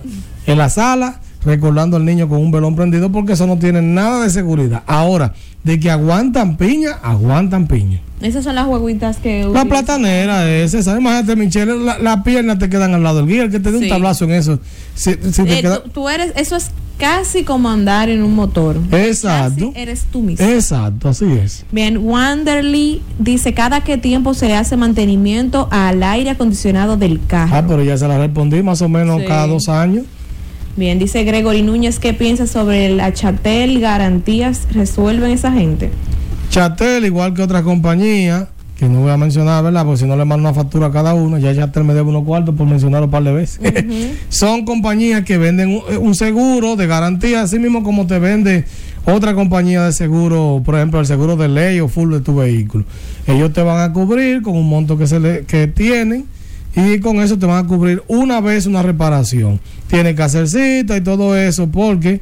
[0.47, 4.23] en la sala, recordando al niño con un velón prendido, porque eso no tiene nada
[4.23, 4.81] de seguridad.
[4.87, 5.33] Ahora,
[5.63, 7.99] de que aguantan piña, aguantan piña.
[8.21, 9.45] Esas son las huevitas que.
[9.53, 10.97] La platanera es esa.
[10.99, 13.77] Imagínate, Michelle, las la piernas te quedan al lado del guía, el que te dé
[13.77, 14.59] un tablazo en eso.
[14.95, 18.35] Si, si te Eh, queda- tú, tú eres, eso es casi como andar en un
[18.35, 18.75] motor.
[18.91, 19.67] Exacto.
[19.71, 20.45] Casi eres tú mismo.
[20.45, 21.65] Exacto, así es.
[21.71, 27.55] Bien, Wanderly dice, ¿cada qué tiempo se hace mantenimiento al aire acondicionado del carro?
[27.55, 29.27] Ah, pero ya se la respondí más o menos Sí.
[29.27, 30.03] cada dos años.
[30.79, 33.81] Bien, dice Gregory Núñez, ¿qué piensa sobre la Chatel?
[33.81, 35.89] ¿Garantías resuelven esa gente?
[36.51, 39.83] Chatel, igual que otras compañías, que no voy a mencionar, ¿verdad?
[39.83, 42.23] Porque si no le mando una factura a cada uno, ya Chatel me debe unos
[42.23, 43.59] cuartos por mencionarlo un par de veces.
[44.29, 48.63] Son compañías que venden un, un seguro de garantía, así mismo como te vende
[49.03, 52.85] otra compañía de seguro, por ejemplo, el seguro de ley o full de tu vehículo.
[53.27, 56.25] Ellos te van a cubrir con un monto que, se le, que tienen
[56.75, 59.59] y con eso te van a cubrir una vez una reparación.
[59.87, 62.21] Tienes que hacer cita y todo eso porque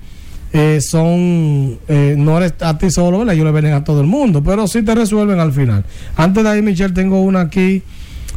[0.53, 3.33] eh, son, eh, no eres a ti solo, ¿verdad?
[3.35, 5.83] Ellos le venden a todo el mundo, pero sí te resuelven al final.
[6.15, 7.83] Antes de ahí, Michelle, tengo una aquí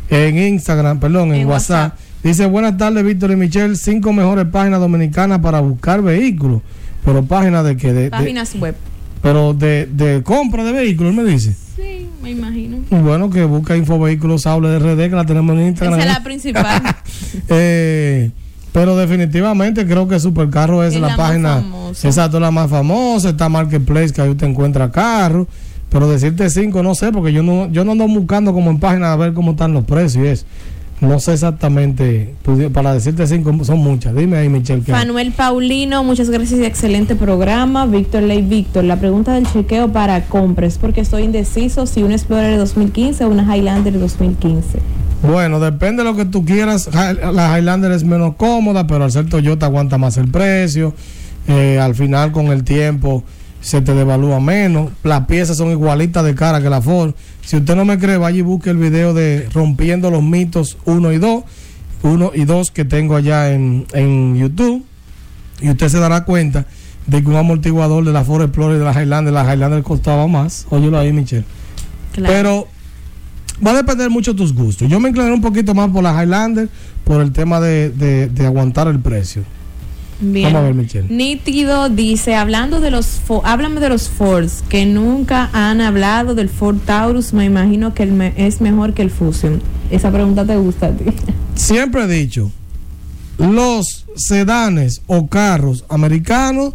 [0.08, 1.92] en Instagram, perdón, en, En WhatsApp.
[1.92, 1.98] WhatsApp.
[2.22, 6.60] Dice, buenas tardes, Víctor y Michelle, cinco mejores páginas dominicanas para buscar vehículos.
[7.04, 8.74] Pero páginas de de, de- Páginas web.
[9.22, 11.54] pero de, de compra de vehículos, me dice.
[11.76, 12.78] Sí, me imagino.
[12.90, 16.00] Bueno, que busca Infovehículos de RD, que la tenemos en Instagram.
[16.00, 16.82] Esa es la principal.
[17.48, 18.30] Eh,
[18.72, 22.08] pero definitivamente creo que Supercarro es, Es la, página, famosa.
[22.08, 25.46] exacto, la más famosa, está Marketplace que ahí usted encuentra carros,
[25.90, 29.12] pero decirte cinco no sé, porque yo no, yo no ando buscando como en página
[29.12, 30.46] a ver cómo están los precios y eso.
[31.00, 32.34] No sé exactamente,
[32.74, 34.14] para decirte cinco son muchas.
[34.14, 34.82] Dime ahí, Michelle.
[34.82, 34.92] ¿qué?
[34.92, 37.86] Manuel Paulino, muchas gracias y excelente programa.
[37.86, 42.58] Víctor Ley Víctor, la pregunta del chequeo para compras, porque estoy indeciso si un Explorer
[42.58, 44.78] 2015 o una Highlander 2015.
[45.22, 46.90] Bueno, depende de lo que tú quieras.
[46.92, 50.94] La Highlander es menos cómoda, pero al ser Toyota aguanta más el precio.
[51.48, 53.24] Eh, al final, con el tiempo,
[53.60, 54.90] se te devalúa menos.
[55.02, 57.12] Las piezas son igualitas de cara que la Ford.
[57.42, 61.12] Si usted no me cree, vaya y busque el video de Rompiendo los mitos 1
[61.12, 61.44] y 2.
[62.02, 64.84] 1 y 2 que tengo allá en, en YouTube.
[65.60, 66.66] Y usted se dará cuenta
[67.06, 70.66] de que un amortiguador de la Ford Explorer de la Highlander, la Highlander costaba más.
[70.70, 71.44] Óyelo ahí, Michelle.
[72.12, 72.32] Claro.
[72.32, 72.68] Pero
[73.66, 74.88] va a depender mucho de tus gustos.
[74.88, 76.68] Yo me incliné un poquito más por la Highlander
[77.04, 79.42] por el tema de, de- de aguantar el precio.
[80.20, 80.44] Bien.
[80.52, 81.08] Vamos a ver, Michelle.
[81.08, 86.76] Nítido dice, hablando de los, háblame de los Fords, que nunca han hablado del Ford
[86.84, 89.62] Taurus, me imagino que el me- es mejor que el Fusion.
[89.90, 91.04] Esa pregunta te gusta a ti.
[91.54, 92.50] Siempre he dicho,
[93.38, 96.74] los sedanes o carros americanos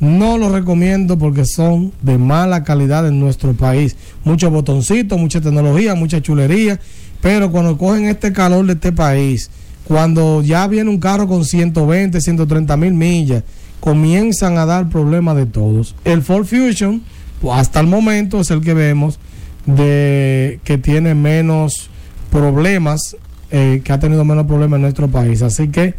[0.00, 3.96] no los recomiendo porque son de mala calidad en nuestro país.
[4.22, 6.78] Muchos botoncitos, mucha tecnología, mucha chulería,
[7.20, 9.50] pero cuando cogen este calor de este país,
[9.86, 13.44] cuando ya viene un carro con 120, 130 mil millas,
[13.80, 15.94] comienzan a dar problemas de todos.
[16.04, 17.02] El Ford Fusion,
[17.40, 19.18] pues, hasta el momento es el que vemos
[19.66, 21.90] de que tiene menos
[22.30, 23.16] problemas,
[23.50, 25.42] eh, que ha tenido menos problemas en nuestro país.
[25.42, 25.94] Así que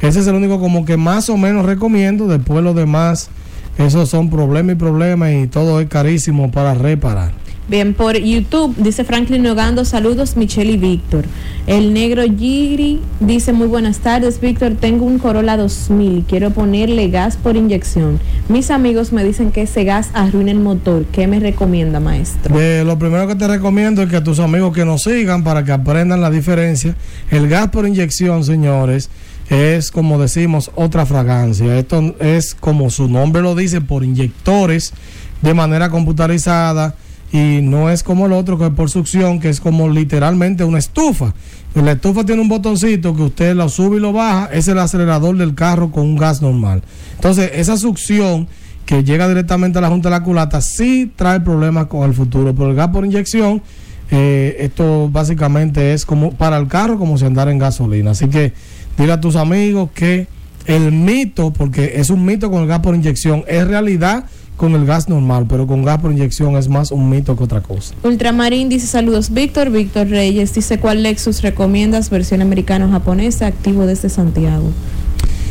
[0.00, 2.26] ese es el único como que más o menos recomiendo.
[2.26, 3.30] Después los demás,
[3.78, 7.32] esos son problemas y problemas y todo es carísimo para reparar.
[7.68, 11.26] Bien, por YouTube dice Franklin Nogando, saludos Michelle y Víctor.
[11.66, 17.36] El negro Giri dice muy buenas tardes Víctor, tengo un Corolla 2000, quiero ponerle gas
[17.36, 18.20] por inyección.
[18.48, 22.56] Mis amigos me dicen que ese gas arruina el motor, ¿qué me recomienda maestro?
[22.86, 25.72] Lo primero que te recomiendo es que a tus amigos que nos sigan para que
[25.72, 26.96] aprendan la diferencia.
[27.30, 29.10] El gas por inyección, señores,
[29.50, 31.78] es como decimos otra fragancia.
[31.78, 34.94] Esto es como su nombre lo dice, por inyectores
[35.42, 36.94] de manera computarizada
[37.32, 40.78] y no es como el otro que es por succión, que es como literalmente una
[40.78, 41.34] estufa.
[41.74, 45.36] La estufa tiene un botoncito que usted lo sube y lo baja, es el acelerador
[45.36, 46.82] del carro con un gas normal.
[47.14, 48.48] Entonces, esa succión
[48.86, 52.54] que llega directamente a la junta de la culata sí trae problemas con el futuro,
[52.54, 53.62] pero el gas por inyección,
[54.10, 58.12] eh, esto básicamente es como para el carro como si andara en gasolina.
[58.12, 58.54] Así que
[58.96, 60.26] dile a tus amigos que
[60.64, 64.24] el mito, porque es un mito con el gas por inyección, es realidad
[64.58, 67.62] con el gas normal, pero con gas por inyección es más un mito que otra
[67.62, 67.94] cosa.
[68.02, 74.10] Ultramarín dice saludos Víctor, Víctor Reyes dice cuál Lexus recomiendas, versión americano japonesa, activo desde
[74.10, 74.70] Santiago.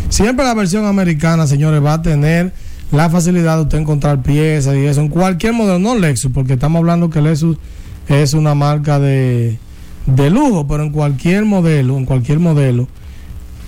[0.09, 2.51] Siempre la versión americana, señores, va a tener
[2.91, 6.79] la facilidad de usted encontrar piezas y eso en cualquier modelo, no Lexus, porque estamos
[6.79, 7.57] hablando que Lexus
[8.09, 9.57] es una marca de,
[10.05, 12.89] de lujo, pero en cualquier modelo, en cualquier modelo,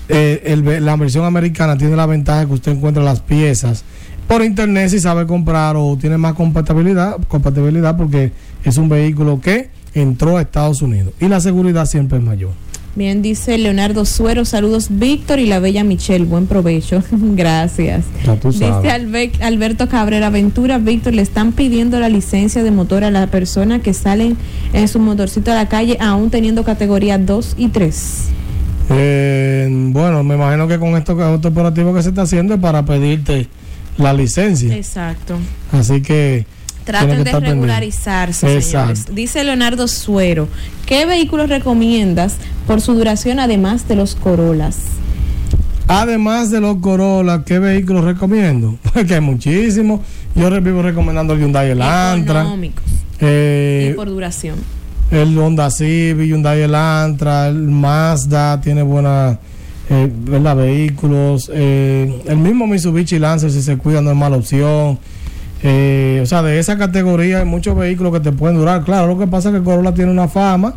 [0.10, 3.86] eh, el la versión americana tiene la ventaja que usted encuentra las piezas
[4.30, 8.32] por internet si sabe comprar o tiene más compatibilidad, compatibilidad porque
[8.64, 12.52] es un vehículo que entró a Estados Unidos y la seguridad siempre es mayor.
[12.96, 18.06] Bien, dice Leonardo Suero, saludos Víctor y la bella Michelle, buen provecho, gracias.
[18.44, 18.70] Dice
[19.42, 23.96] Alberto Cabrera Ventura, Víctor, le están pidiendo la licencia de motor a la persona que
[23.96, 24.38] salen
[24.74, 28.26] en su motorcito a la calle aún teniendo categoría 2 y 3.
[28.92, 32.86] Eh, bueno, me imagino que con esto este operativo que se está haciendo es para
[32.86, 33.48] pedirte
[34.00, 34.76] la licencia.
[34.76, 35.38] Exacto.
[35.72, 36.46] Así que
[36.86, 39.06] Traten de regularizarse, señores.
[39.14, 40.48] Dice Leonardo Suero,
[40.88, 44.78] ¿qué vehículos recomiendas por su duración además de los Corolas?
[45.88, 48.80] Además de los Corolla, ¿qué vehículos recomiendo?
[48.94, 50.02] Porque hay muchísimos.
[50.34, 52.84] Yo vivo recomendando el Hyundai Elantra, Económicos
[53.20, 54.56] eh, y por duración.
[55.12, 59.38] el Honda Civic, Hyundai Elantra, el Mazda tiene buenas
[59.90, 60.56] eh, ¿verdad?
[60.56, 61.50] vehículos.
[61.54, 65.00] eh, el mismo Mitsubishi Lancer, si se cuida, no es mala opción.
[65.62, 68.84] Eh, o sea, de esa categoría hay muchos vehículos que te pueden durar.
[68.84, 70.76] Claro, lo que pasa es que Corolla tiene una fama,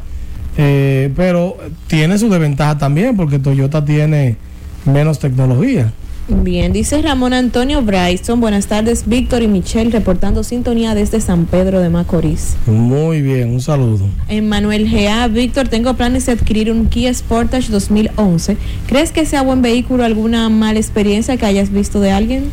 [0.56, 1.56] eh, pero
[1.86, 4.36] tiene su desventaja también, porque Toyota tiene
[4.84, 5.92] menos tecnología.
[6.41, 11.80] Bien, dice Ramón Antonio Bryson, buenas tardes Víctor y Michelle reportando sintonía desde San Pedro
[11.80, 12.57] de Macorís.
[12.66, 14.09] Muy bien, un saludo.
[14.28, 15.28] Emmanuel G.A.
[15.28, 18.57] Víctor, tengo planes de adquirir un Kia Sportage 2011.
[18.87, 20.05] ¿Crees que sea buen vehículo?
[20.05, 22.45] ¿Alguna mala experiencia que hayas visto de alguien?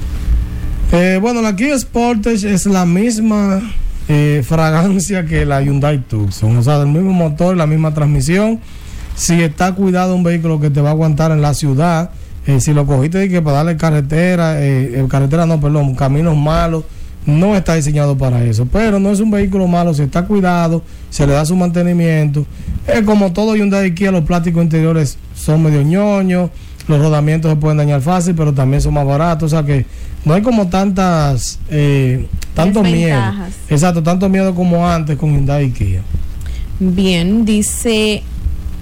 [0.92, 3.62] Eh, bueno, la Kia Sportage es la misma
[4.08, 8.60] eh, fragancia que la Hyundai Tucson, o sea, del mismo motor, la misma transmisión.
[9.16, 12.12] Si está cuidado un vehículo que te va a aguantar en la ciudad,
[12.50, 16.84] eh, si lo cogiste que para darle carretera, eh, carretera no, perdón, caminos malos,
[17.24, 18.66] no está diseñado para eso.
[18.66, 20.82] Pero no es un vehículo malo, si está cuidado,
[21.12, 22.48] se le da su mantenimiento.
[22.88, 26.50] Es como todo Hyundai Kia, los plásticos interiores son medio ñoños,
[26.88, 29.54] los rodamientos se pueden dañar fácil, pero también son más baratos.
[29.54, 29.86] O sea que
[30.26, 32.26] no hay como tantas, eh,
[32.56, 33.22] tanto miedo.
[33.70, 36.02] Exacto, tanto miedo como antes con Hyundai Kia.
[36.80, 38.24] Bien, dice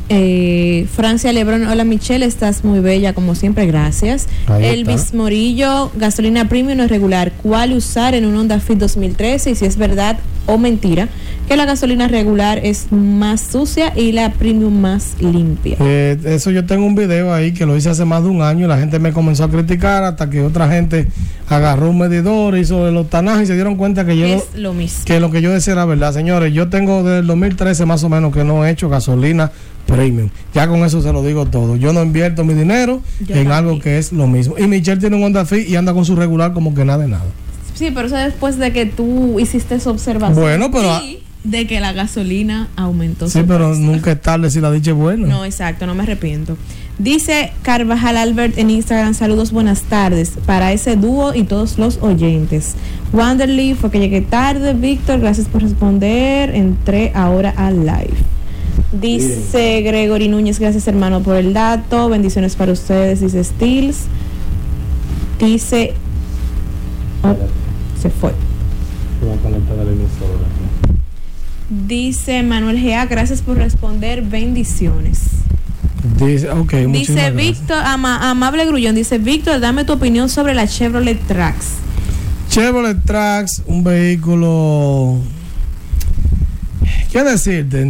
[0.10, 4.28] eh, Francia Lebrón, hola Michelle, estás muy bella como siempre, gracias.
[4.48, 5.18] Ahí Elvis está.
[5.18, 9.52] Morillo, gasolina premium o regular, ¿cuál usar en un Honda Fit 2013?
[9.52, 11.10] Y si es verdad o mentira,
[11.48, 15.78] que la gasolina regular es más sucia y la premium más limpia.
[15.80, 18.66] Eh, eso yo tengo un video ahí que lo hice hace más de un año
[18.66, 21.08] y la gente me comenzó a criticar hasta que otra gente
[21.48, 25.06] agarró un medidor, hizo el octanaje y se dieron cuenta que yo es lo mismo.
[25.06, 26.14] que lo que yo decía era verdad.
[26.14, 29.52] Señores, yo tengo desde el 2013 más o menos que no he hecho gasolina
[29.86, 30.30] premium.
[30.54, 31.78] Ya con eso se lo digo todo.
[31.78, 33.52] Yo no invierto mi dinero Yo en también.
[33.54, 34.56] algo que es lo mismo.
[34.58, 37.08] Y Michelle tiene un Honda Fit y anda con su regular como que nada de
[37.08, 37.24] nada.
[37.74, 40.38] Sí, pero eso después de que tú hiciste esa observación.
[40.42, 41.00] Bueno, pero-
[41.50, 43.30] de que la gasolina aumentó.
[43.30, 45.28] Sí, pero nunca es tarde si la dicha es buena.
[45.28, 46.58] No, exacto, no me arrepiento.
[47.00, 52.76] Dice Carvajal Albert en Instagram, saludos, buenas tardes para ese dúo y todos los oyentes.
[53.14, 58.18] Wanderly, fue que llegué tarde, Víctor, gracias por responder, entré ahora al live.
[58.92, 64.06] Dice Gregory Núñez, gracias hermano por el dato, bendiciones para ustedes, dice Stills.
[65.40, 65.94] Dice...
[67.24, 67.36] oh,
[68.02, 68.32] se fue.
[71.70, 75.20] Dice Manuel Gea, gracias por responder, bendiciones.
[76.20, 77.32] Dice, ok, muchísimas Dice.
[77.32, 81.66] Víctor, ama- amable Grullón, dice Víctor, dame tu opinión sobre la Chevrolet Trax.
[82.50, 85.18] Chevrolet Trax, un vehículo.
[87.12, 87.82] ¿Qué decirte?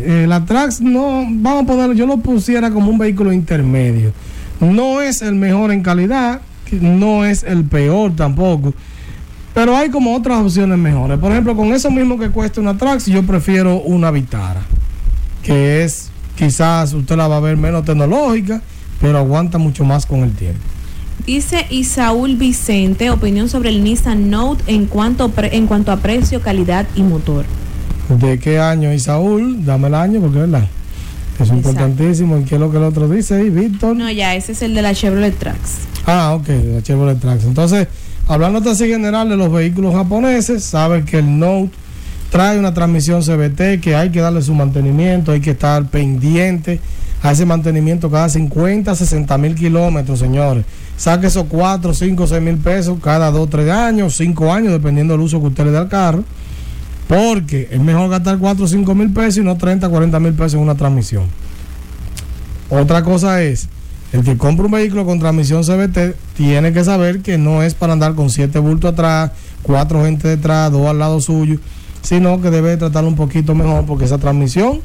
[0.00, 4.12] Eh, la Trax no, vamos a ponerlo, yo lo pusiera como un vehículo intermedio.
[4.60, 6.40] No es el mejor en calidad,
[6.72, 8.74] no es el peor tampoco.
[9.54, 11.18] Pero hay como otras opciones mejores.
[11.18, 14.60] Por ejemplo, con eso mismo que cuesta una Trax, yo prefiero una Vitara.
[15.42, 18.62] Que es, quizás usted la va a ver menos tecnológica,
[19.00, 20.60] pero aguanta mucho más con el tiempo.
[21.26, 26.40] Dice Isaúl Vicente, opinión sobre el Nissan Note en cuanto, pre- en cuanto a precio,
[26.40, 27.44] calidad y motor.
[28.08, 29.64] ¿De qué año, Isaúl?
[29.64, 30.68] Dame el año porque es verdad.
[31.34, 31.54] Es Exacto.
[31.56, 32.38] importantísimo.
[32.38, 33.96] ¿Y qué es lo que el otro dice ahí, Víctor?
[33.96, 35.58] No, ya, ese es el de la Chevrolet Trax.
[36.06, 37.44] Ah, ok, la Chevrolet Trax.
[37.44, 37.86] Entonces,
[38.28, 41.70] hablando así general de los vehículos japoneses, sabes que el Note
[42.30, 46.80] trae una transmisión CBT que hay que darle su mantenimiento, hay que estar pendiente
[47.22, 50.64] a ese mantenimiento cada 50, 60 mil kilómetros, señores.
[50.96, 55.22] Saque esos 4, 5, 6 mil pesos cada 2, 3 años, 5 años, dependiendo del
[55.22, 56.24] uso que usted le dé al carro.
[57.08, 60.54] Porque es mejor gastar 4 o 5 mil pesos y no 30, 40 mil pesos
[60.54, 61.24] en una transmisión.
[62.70, 63.68] Otra cosa es,
[64.12, 67.92] el que compra un vehículo con transmisión CBT tiene que saber que no es para
[67.92, 69.30] andar con 7 bultos atrás,
[69.62, 71.58] 4 gente detrás, 2 al lado suyo,
[72.02, 74.80] sino que debe tratarlo un poquito mejor porque esa transmisión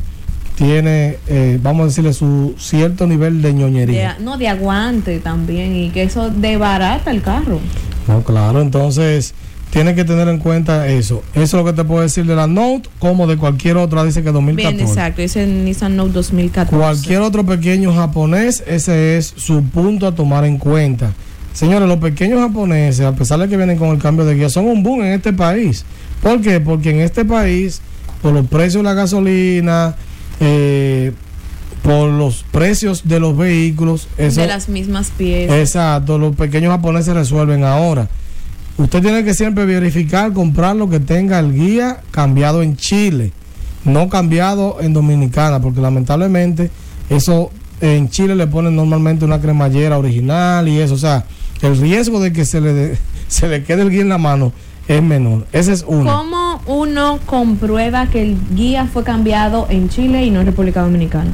[0.55, 4.15] tiene, eh, vamos a decirle, su cierto nivel de ñoñería.
[4.17, 7.59] De- no, de aguante también y que eso debarata el carro.
[8.07, 9.33] No, claro, entonces
[9.75, 11.21] tiene que tener en cuenta eso.
[11.33, 14.23] Eso es lo que te puedo decir de la Note, como de cualquier otra, dice
[14.23, 14.77] que 2014.
[14.77, 16.77] Bien, exacto, el Nissan Note 2014.
[16.77, 21.11] Cualquier otro pequeño japonés, ese es su punto a tomar en cuenta.
[21.51, 24.65] Señores, los pequeños japoneses, a pesar de que vienen con el cambio de guía, son
[24.65, 25.83] un boom en este país.
[26.23, 26.61] ¿Por qué?
[26.61, 27.81] Porque en este país,
[28.21, 29.97] por los precios de la gasolina,
[30.39, 31.11] eh,
[31.83, 35.57] por los precios de los vehículos, eso, de las mismas piezas.
[35.57, 38.07] exacto, los pequeños japoneses resuelven ahora.
[38.77, 43.31] Usted tiene que siempre verificar, comprar lo que tenga el guía cambiado en Chile,
[43.85, 46.71] no cambiado en Dominicana, porque lamentablemente
[47.09, 51.25] eso en Chile le ponen normalmente una cremallera original y eso, o sea,
[51.61, 52.97] el riesgo de que se le, de-
[53.29, 54.51] se le quede el guía en la mano
[54.87, 55.47] es menor.
[55.53, 56.11] Ese es uno.
[56.11, 61.31] ¿Cómo uno comprueba que el guía fue cambiado en Chile y no en República Dominicana?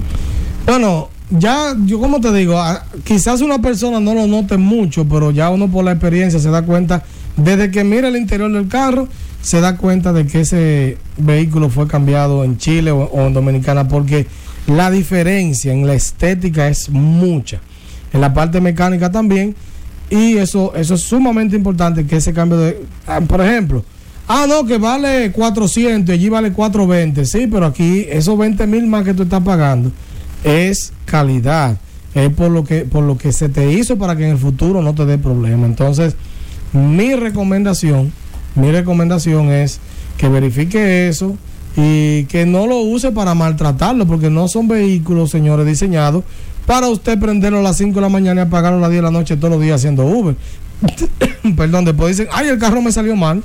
[0.68, 2.62] Bueno, ya, yo como te digo,
[3.04, 6.62] quizás una persona no lo note mucho, pero ya uno por la experiencia se da
[6.62, 7.04] cuenta,
[7.38, 9.08] desde que mira el interior del carro,
[9.42, 14.28] se da cuenta de que ese vehículo fue cambiado en Chile o, en Dominicana, porque
[14.68, 17.60] la diferencia en la estética es mucha,
[18.14, 19.56] en la parte mecánica también,
[20.10, 23.84] y eso, eso es sumamente importante, que ese cambio de, ah, por ejemplo,
[24.34, 27.26] Ah, no, que vale 400 y allí vale 420.
[27.26, 29.92] Sí, pero aquí esos 20 mil más que tú estás pagando
[30.46, 31.78] es calidad.
[32.14, 34.82] Es por lo que por lo que se te hizo para que en el futuro
[34.82, 35.66] no te dé problema.
[35.66, 36.16] Entonces,
[36.74, 38.12] mi recomendación,
[38.56, 39.80] mi recomendación es
[40.18, 41.36] que verifique eso
[41.76, 46.24] y que no lo use para maltratarlo, porque no son vehículos, señores, diseñados
[46.66, 49.04] para usted prenderlo a las 5 de la mañana y apagarlo a las 10 de
[49.04, 50.36] la noche todos los días haciendo Uber.
[51.56, 53.44] Perdón, después dicen, ay, el carro me salió mal.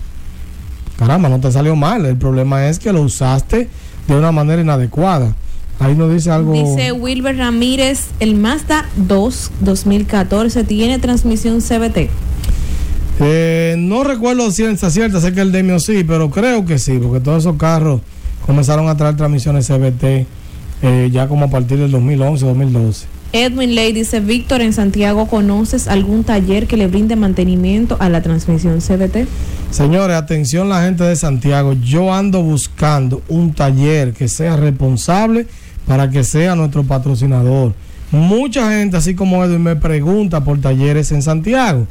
[0.99, 2.07] Caramba, no te salió mal.
[2.07, 3.69] El problema es que lo usaste
[4.07, 5.35] de una manera inadecuada.
[5.79, 6.53] Ahí nos dice algo.
[6.53, 12.09] Dice Wilber Ramírez, el Mazda 2 2014 tiene transmisión CBT.
[13.21, 17.21] Eh, no recuerdo ciencia cierta, sé que el Demio sí, pero creo que sí, porque
[17.21, 18.01] todos esos carros
[18.45, 20.27] comenzaron a traer transmisiones CBT
[20.83, 23.07] eh, ya como a partir del 2011, 2012.
[23.33, 28.23] Edwin Ley dice, Víctor, en Santiago, ¿conoces algún taller que le brinde mantenimiento a la
[28.23, 29.27] transmisión CBT?
[29.71, 31.75] Señores, atención la gente de Santiago.
[31.75, 35.47] Yo ando buscando un taller que sea responsable
[35.87, 37.75] para que sea nuestro patrocinador.
[38.11, 41.87] Mucha gente, así como Edwin, me pregunta por talleres en Santiago.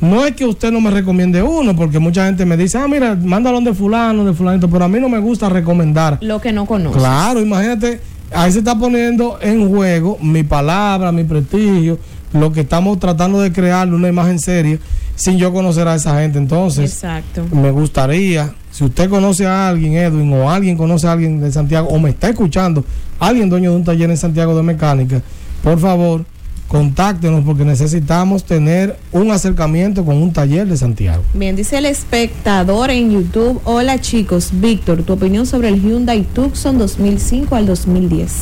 [0.00, 3.16] No es que usted no me recomiende uno, porque mucha gente me dice, ah, mira,
[3.16, 6.18] mándalo de fulano, de fulanito, pero a mí no me gusta recomendar.
[6.20, 7.00] Lo que no conoces.
[7.00, 8.00] Claro, imagínate,
[8.32, 11.98] ahí se está poniendo en juego mi palabra, mi prestigio,
[12.32, 14.78] lo que estamos tratando de crear, una imagen seria,
[15.16, 16.38] sin yo conocer a esa gente.
[16.38, 17.46] Entonces, Exacto.
[17.50, 21.88] me gustaría, si usted conoce a alguien, Edwin, o alguien conoce a alguien de Santiago,
[21.88, 22.84] o me está escuchando,
[23.18, 25.22] alguien dueño de un taller en Santiago de mecánica,
[25.62, 26.24] por favor,
[26.68, 31.22] contáctenos porque necesitamos tener un acercamiento con un taller de Santiago.
[31.34, 36.78] Bien, dice el espectador en YouTube, hola chicos, Víctor, tu opinión sobre el Hyundai Tucson
[36.78, 38.32] 2005 al 2010.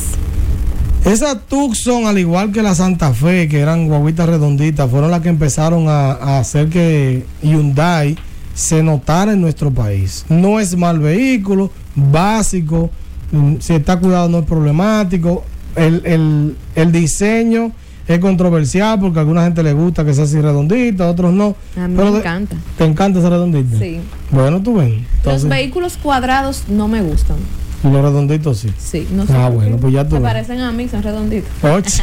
[1.05, 5.29] Esa Tucson, al igual que la Santa Fe, que eran guaguitas redonditas, fueron las que
[5.29, 8.17] empezaron a, a hacer que Hyundai
[8.53, 10.25] se notara en nuestro país.
[10.27, 12.89] No es mal vehículo, básico,
[13.31, 15.45] mm, si está cuidado no es problemático.
[15.77, 17.71] El, el- el diseño
[18.07, 21.55] es controversial porque a alguna gente le gusta que sea así redondita, a otros no.
[21.75, 22.55] A mí Pero me encanta.
[22.77, 23.77] ¿Te encanta esa redondita?
[23.77, 23.99] Sí.
[24.31, 25.05] Bueno, tú ven.
[25.25, 27.37] Los vehículos cuadrados no me gustan.
[27.83, 28.73] los redonditos sí.
[28.77, 29.33] Sí, no sé.
[29.35, 31.51] Ah, bueno, pues ya tú Se parecen a mí, son redonditos.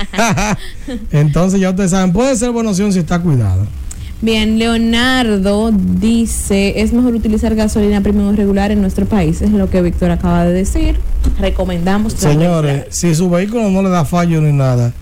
[1.11, 3.65] Entonces ya ustedes saben, puede ser buena opción si está cuidada.
[4.25, 9.83] Bien, Leonardo dice, es mejor utilizar gasolina premium regular en nuestro país, es lo que
[9.83, 10.97] Víctor acaba de decir.
[11.39, 12.15] Recomendamos.
[12.15, 14.95] Señores, si su vehículo no le da fallo ni nada,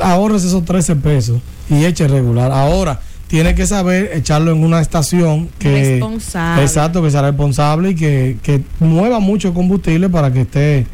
[0.00, 2.52] ahorres esos 13 pesos y eche regular.
[2.52, 5.98] Ahora, tiene que saber echarlo en una estación que...
[5.98, 6.62] Responsable.
[6.62, 10.86] Exacto, que sea responsable y que, que mueva mucho combustible para que esté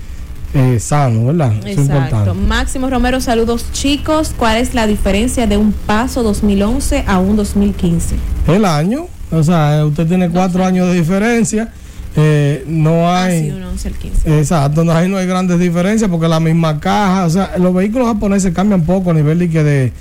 [0.55, 1.53] eh, sano, ¿verdad?
[1.67, 2.33] Es importante.
[2.33, 4.35] Máximo Romero, saludos chicos.
[4.37, 8.17] ¿Cuál es la diferencia de un paso 2011 a un 2015?
[8.49, 11.73] El año, o sea, usted tiene cuatro años de diferencia,
[12.17, 13.43] eh, no Ah, hay...
[13.45, 14.39] sí, un 11 al 15.
[14.39, 18.07] Exacto, no, ahí no hay grandes diferencias porque la misma caja, o sea, los vehículos
[18.09, 19.93] japoneses cambian poco a nivel de, que de,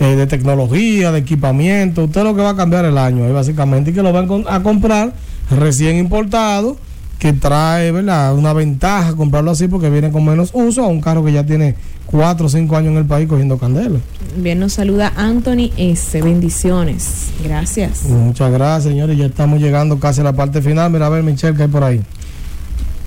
[0.00, 2.04] eh, de tecnología, de equipamiento.
[2.04, 4.62] Usted lo que va a cambiar el año, ahí básicamente, y que lo van a
[4.62, 5.12] comprar
[5.50, 6.76] recién importado,
[7.22, 8.34] que trae, ¿verdad?
[8.34, 11.76] Una ventaja comprarlo así porque viene con menos uso a un carro que ya tiene
[12.06, 14.00] 4 o 5 años en el país cogiendo candela.
[14.36, 16.20] Bien, nos saluda Anthony S.
[16.20, 17.28] Bendiciones.
[17.44, 18.06] Gracias.
[18.06, 19.16] Muchas gracias, señores.
[19.16, 20.90] Ya estamos llegando casi a la parte final.
[20.90, 22.00] Mira, a ver, Michelle, que hay por ahí.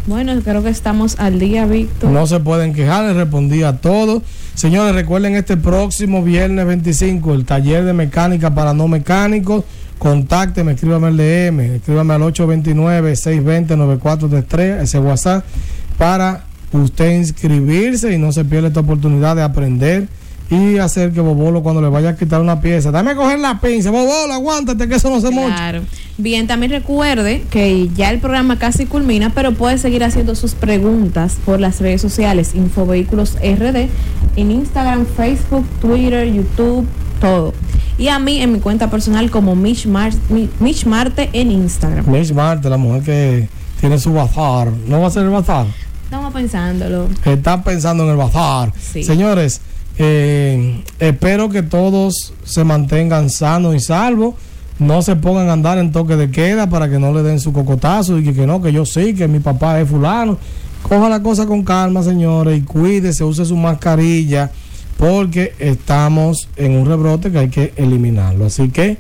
[0.07, 2.09] Bueno, creo que estamos al día, Víctor.
[2.09, 4.23] No se pueden quejar, les respondí a todos.
[4.53, 9.65] Señores, recuerden este próximo viernes 25, el taller de mecánica para no mecánicos.
[10.05, 15.43] Contácteme, escríbame al DM, escríbame al 829-620-9433, ese WhatsApp,
[15.97, 16.43] para
[16.73, 20.07] usted inscribirse y no se pierda esta oportunidad de aprender
[20.51, 23.59] y hacer que Bobolo cuando le vaya a quitar una pieza, dame a coger la
[23.59, 25.55] pinza, Bobolo, aguántate que eso no se mocha.
[25.55, 25.81] Claro.
[26.19, 31.37] Bien, también recuerde que ya el programa casi culmina, pero puede seguir haciendo sus preguntas
[31.43, 33.87] por las redes sociales Infovehículos RD
[34.35, 36.85] en Instagram, Facebook, Twitter, YouTube,
[37.19, 37.55] todo.
[37.97, 42.05] Y a mí en mi cuenta personal como Mitch, Mar- Mi- Mitch Marte en Instagram.
[42.11, 45.65] Miss Marte, la mujer que tiene su bazar, ¿no va a ser el bazar?
[46.03, 47.07] Estamos pensándolo.
[47.23, 48.73] Están pensando en el bazar.
[48.79, 49.03] Sí.
[49.03, 49.61] Señores,
[49.97, 54.35] eh, espero que todos se mantengan sanos y salvos.
[54.77, 57.53] No se pongan a andar en toque de queda para que no le den su
[57.53, 60.37] cocotazo y que, que no, que yo sí, que mi papá es fulano.
[60.83, 64.51] Coja la cosa con calma, señores, y cuídese, use su mascarilla,
[64.97, 68.45] porque estamos en un rebrote que hay que eliminarlo.
[68.45, 68.97] Así que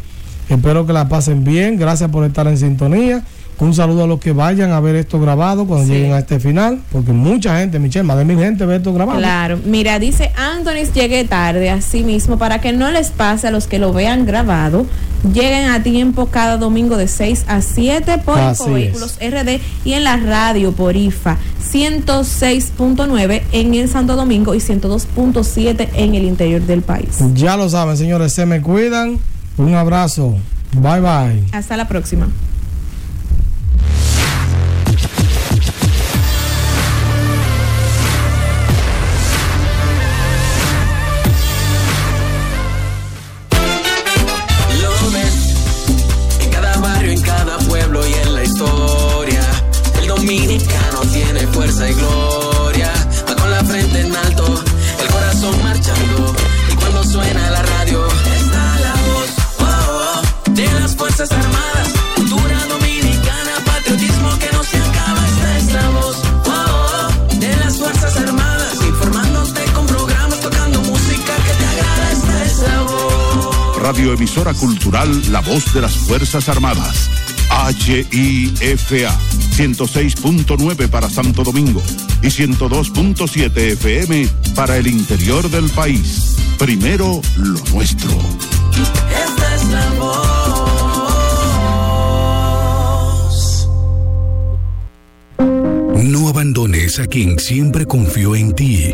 [0.49, 1.77] espero que la pasen bien.
[1.77, 3.23] Gracias por estar en sintonía.
[3.57, 5.93] Un saludo a los que vayan a ver esto grabado cuando Sí.
[5.93, 9.17] lleguen a este final, porque mucha gente, Michelle, más de mil gente ve esto grabado.
[9.17, 13.67] Claro, mira, dice Anthony llegué tarde, así mismo, para que no les pase a los
[13.67, 14.85] que lo vean grabado,
[15.33, 20.03] lleguen a tiempo cada domingo de 6 a 7 por Así Infovehículos RD y en
[20.03, 21.37] la radio por IFA
[21.71, 27.19] 106.9 en el Santo Domingo y 102.7 en el interior del país.
[27.33, 29.17] Ya lo saben, señores, se me cuidan.
[29.57, 30.35] Un abrazo.
[30.73, 31.43] Bye bye.
[31.53, 32.27] Hasta la próxima.
[73.95, 77.09] Radioemisora Cultural La Voz de las Fuerzas Armadas.
[77.69, 79.17] HIFA
[79.55, 81.81] 106.9 para Santo Domingo
[82.21, 86.35] y 102.7 FM para el interior del país.
[86.59, 88.11] Primero lo nuestro.
[88.73, 90.19] Esta es la voz.
[96.03, 98.93] No abandones a quien siempre confió en ti.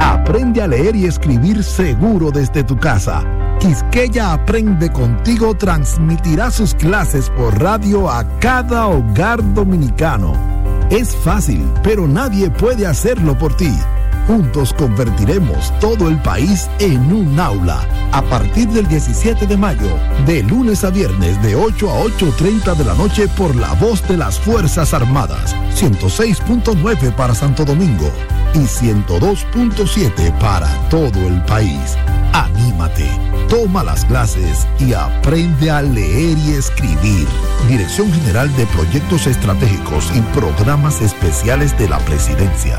[0.00, 3.24] Aprende a leer y escribir seguro desde tu casa.
[3.60, 10.34] Quisqueya Aprende Contigo transmitirá sus clases por radio a cada hogar dominicano.
[10.90, 13.72] Es fácil, pero nadie puede hacerlo por ti.
[14.26, 17.80] Juntos convertiremos todo el país en un aula.
[18.12, 22.84] A partir del 17 de mayo, de lunes a viernes de 8 a 8.30 de
[22.84, 25.56] la noche por la voz de las Fuerzas Armadas.
[25.74, 28.10] 106.9 para Santo Domingo
[28.56, 31.96] y 102.7 para todo el país.
[32.32, 33.08] Anímate,
[33.48, 37.26] toma las clases y aprende a leer y escribir.
[37.68, 42.78] Dirección General de Proyectos Estratégicos y Programas Especiales de la Presidencia.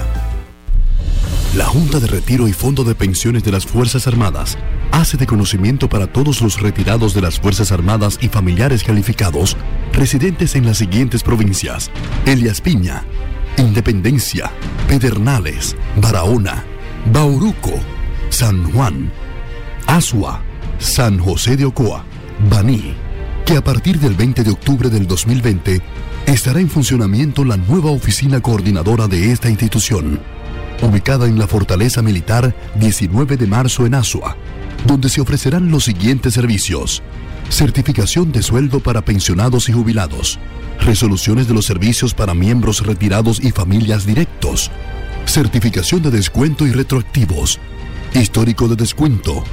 [1.55, 4.57] La Junta de Retiro y Fondo de Pensiones de las Fuerzas Armadas
[4.91, 9.57] hace de conocimiento para todos los retirados de las Fuerzas Armadas y familiares calificados
[9.93, 11.89] residentes en las siguientes provincias:
[12.25, 13.03] Elias Piña,
[13.57, 14.51] Independencia,
[14.87, 16.63] Pedernales, Barahona,
[17.11, 17.73] Bauruco,
[18.29, 19.11] San Juan,
[19.87, 20.41] Asua,
[20.79, 22.03] San José de Ocoa,
[22.49, 22.93] Baní,
[23.45, 25.81] que a partir del 20 de octubre del 2020
[26.25, 30.19] estará en funcionamiento la nueva oficina coordinadora de esta institución
[30.81, 34.35] ubicada en la Fortaleza Militar 19 de marzo en Asua,
[34.87, 37.03] donde se ofrecerán los siguientes servicios.
[37.49, 40.39] Certificación de sueldo para pensionados y jubilados.
[40.79, 44.71] Resoluciones de los servicios para miembros retirados y familias directos.
[45.25, 47.59] Certificación de descuento y retroactivos.
[48.13, 49.43] Histórico de descuento.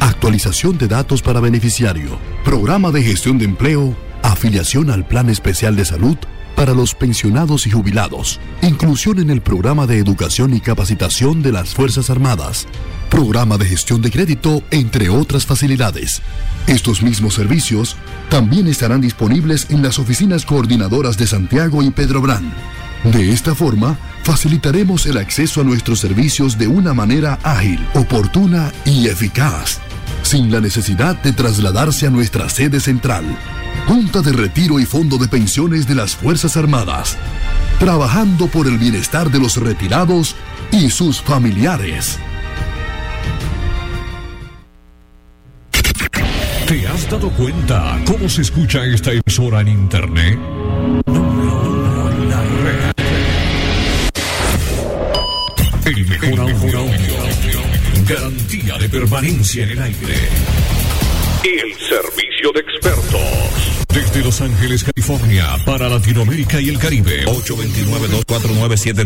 [0.00, 2.18] Actualización de datos para beneficiario.
[2.44, 3.96] Programa de gestión de empleo.
[4.22, 6.16] Afiliación al Plan Especial de Salud
[6.56, 11.74] para los pensionados y jubilados, inclusión en el programa de educación y capacitación de las
[11.74, 12.66] Fuerzas Armadas,
[13.12, 16.22] programa de gestión de crédito, entre otras facilidades.
[16.66, 17.94] Estos mismos servicios
[18.30, 22.54] también estarán disponibles en las oficinas coordinadoras de Santiago y Pedro Brán.
[23.04, 29.08] De esta forma, facilitaremos el acceso a nuestros servicios de una manera ágil, oportuna y
[29.08, 29.78] eficaz,
[30.22, 33.26] sin la necesidad de trasladarse a nuestra sede central.
[33.86, 37.18] Junta de Retiro y Fondo de Pensiones de las Fuerzas Armadas,
[37.78, 40.34] trabajando por el bienestar de los retirados
[40.70, 42.18] y sus familiares.
[46.66, 50.38] ¿Te has dado cuenta cómo se escucha esta emisora en internet?
[55.84, 56.86] El mejor audio.
[58.08, 60.14] Garantía de permanencia en el aire.
[61.44, 63.82] El servicio de expertos.
[63.92, 67.24] Desde Los Ángeles, California, para Latinoamérica y el Caribe.
[67.26, 68.76] 829 249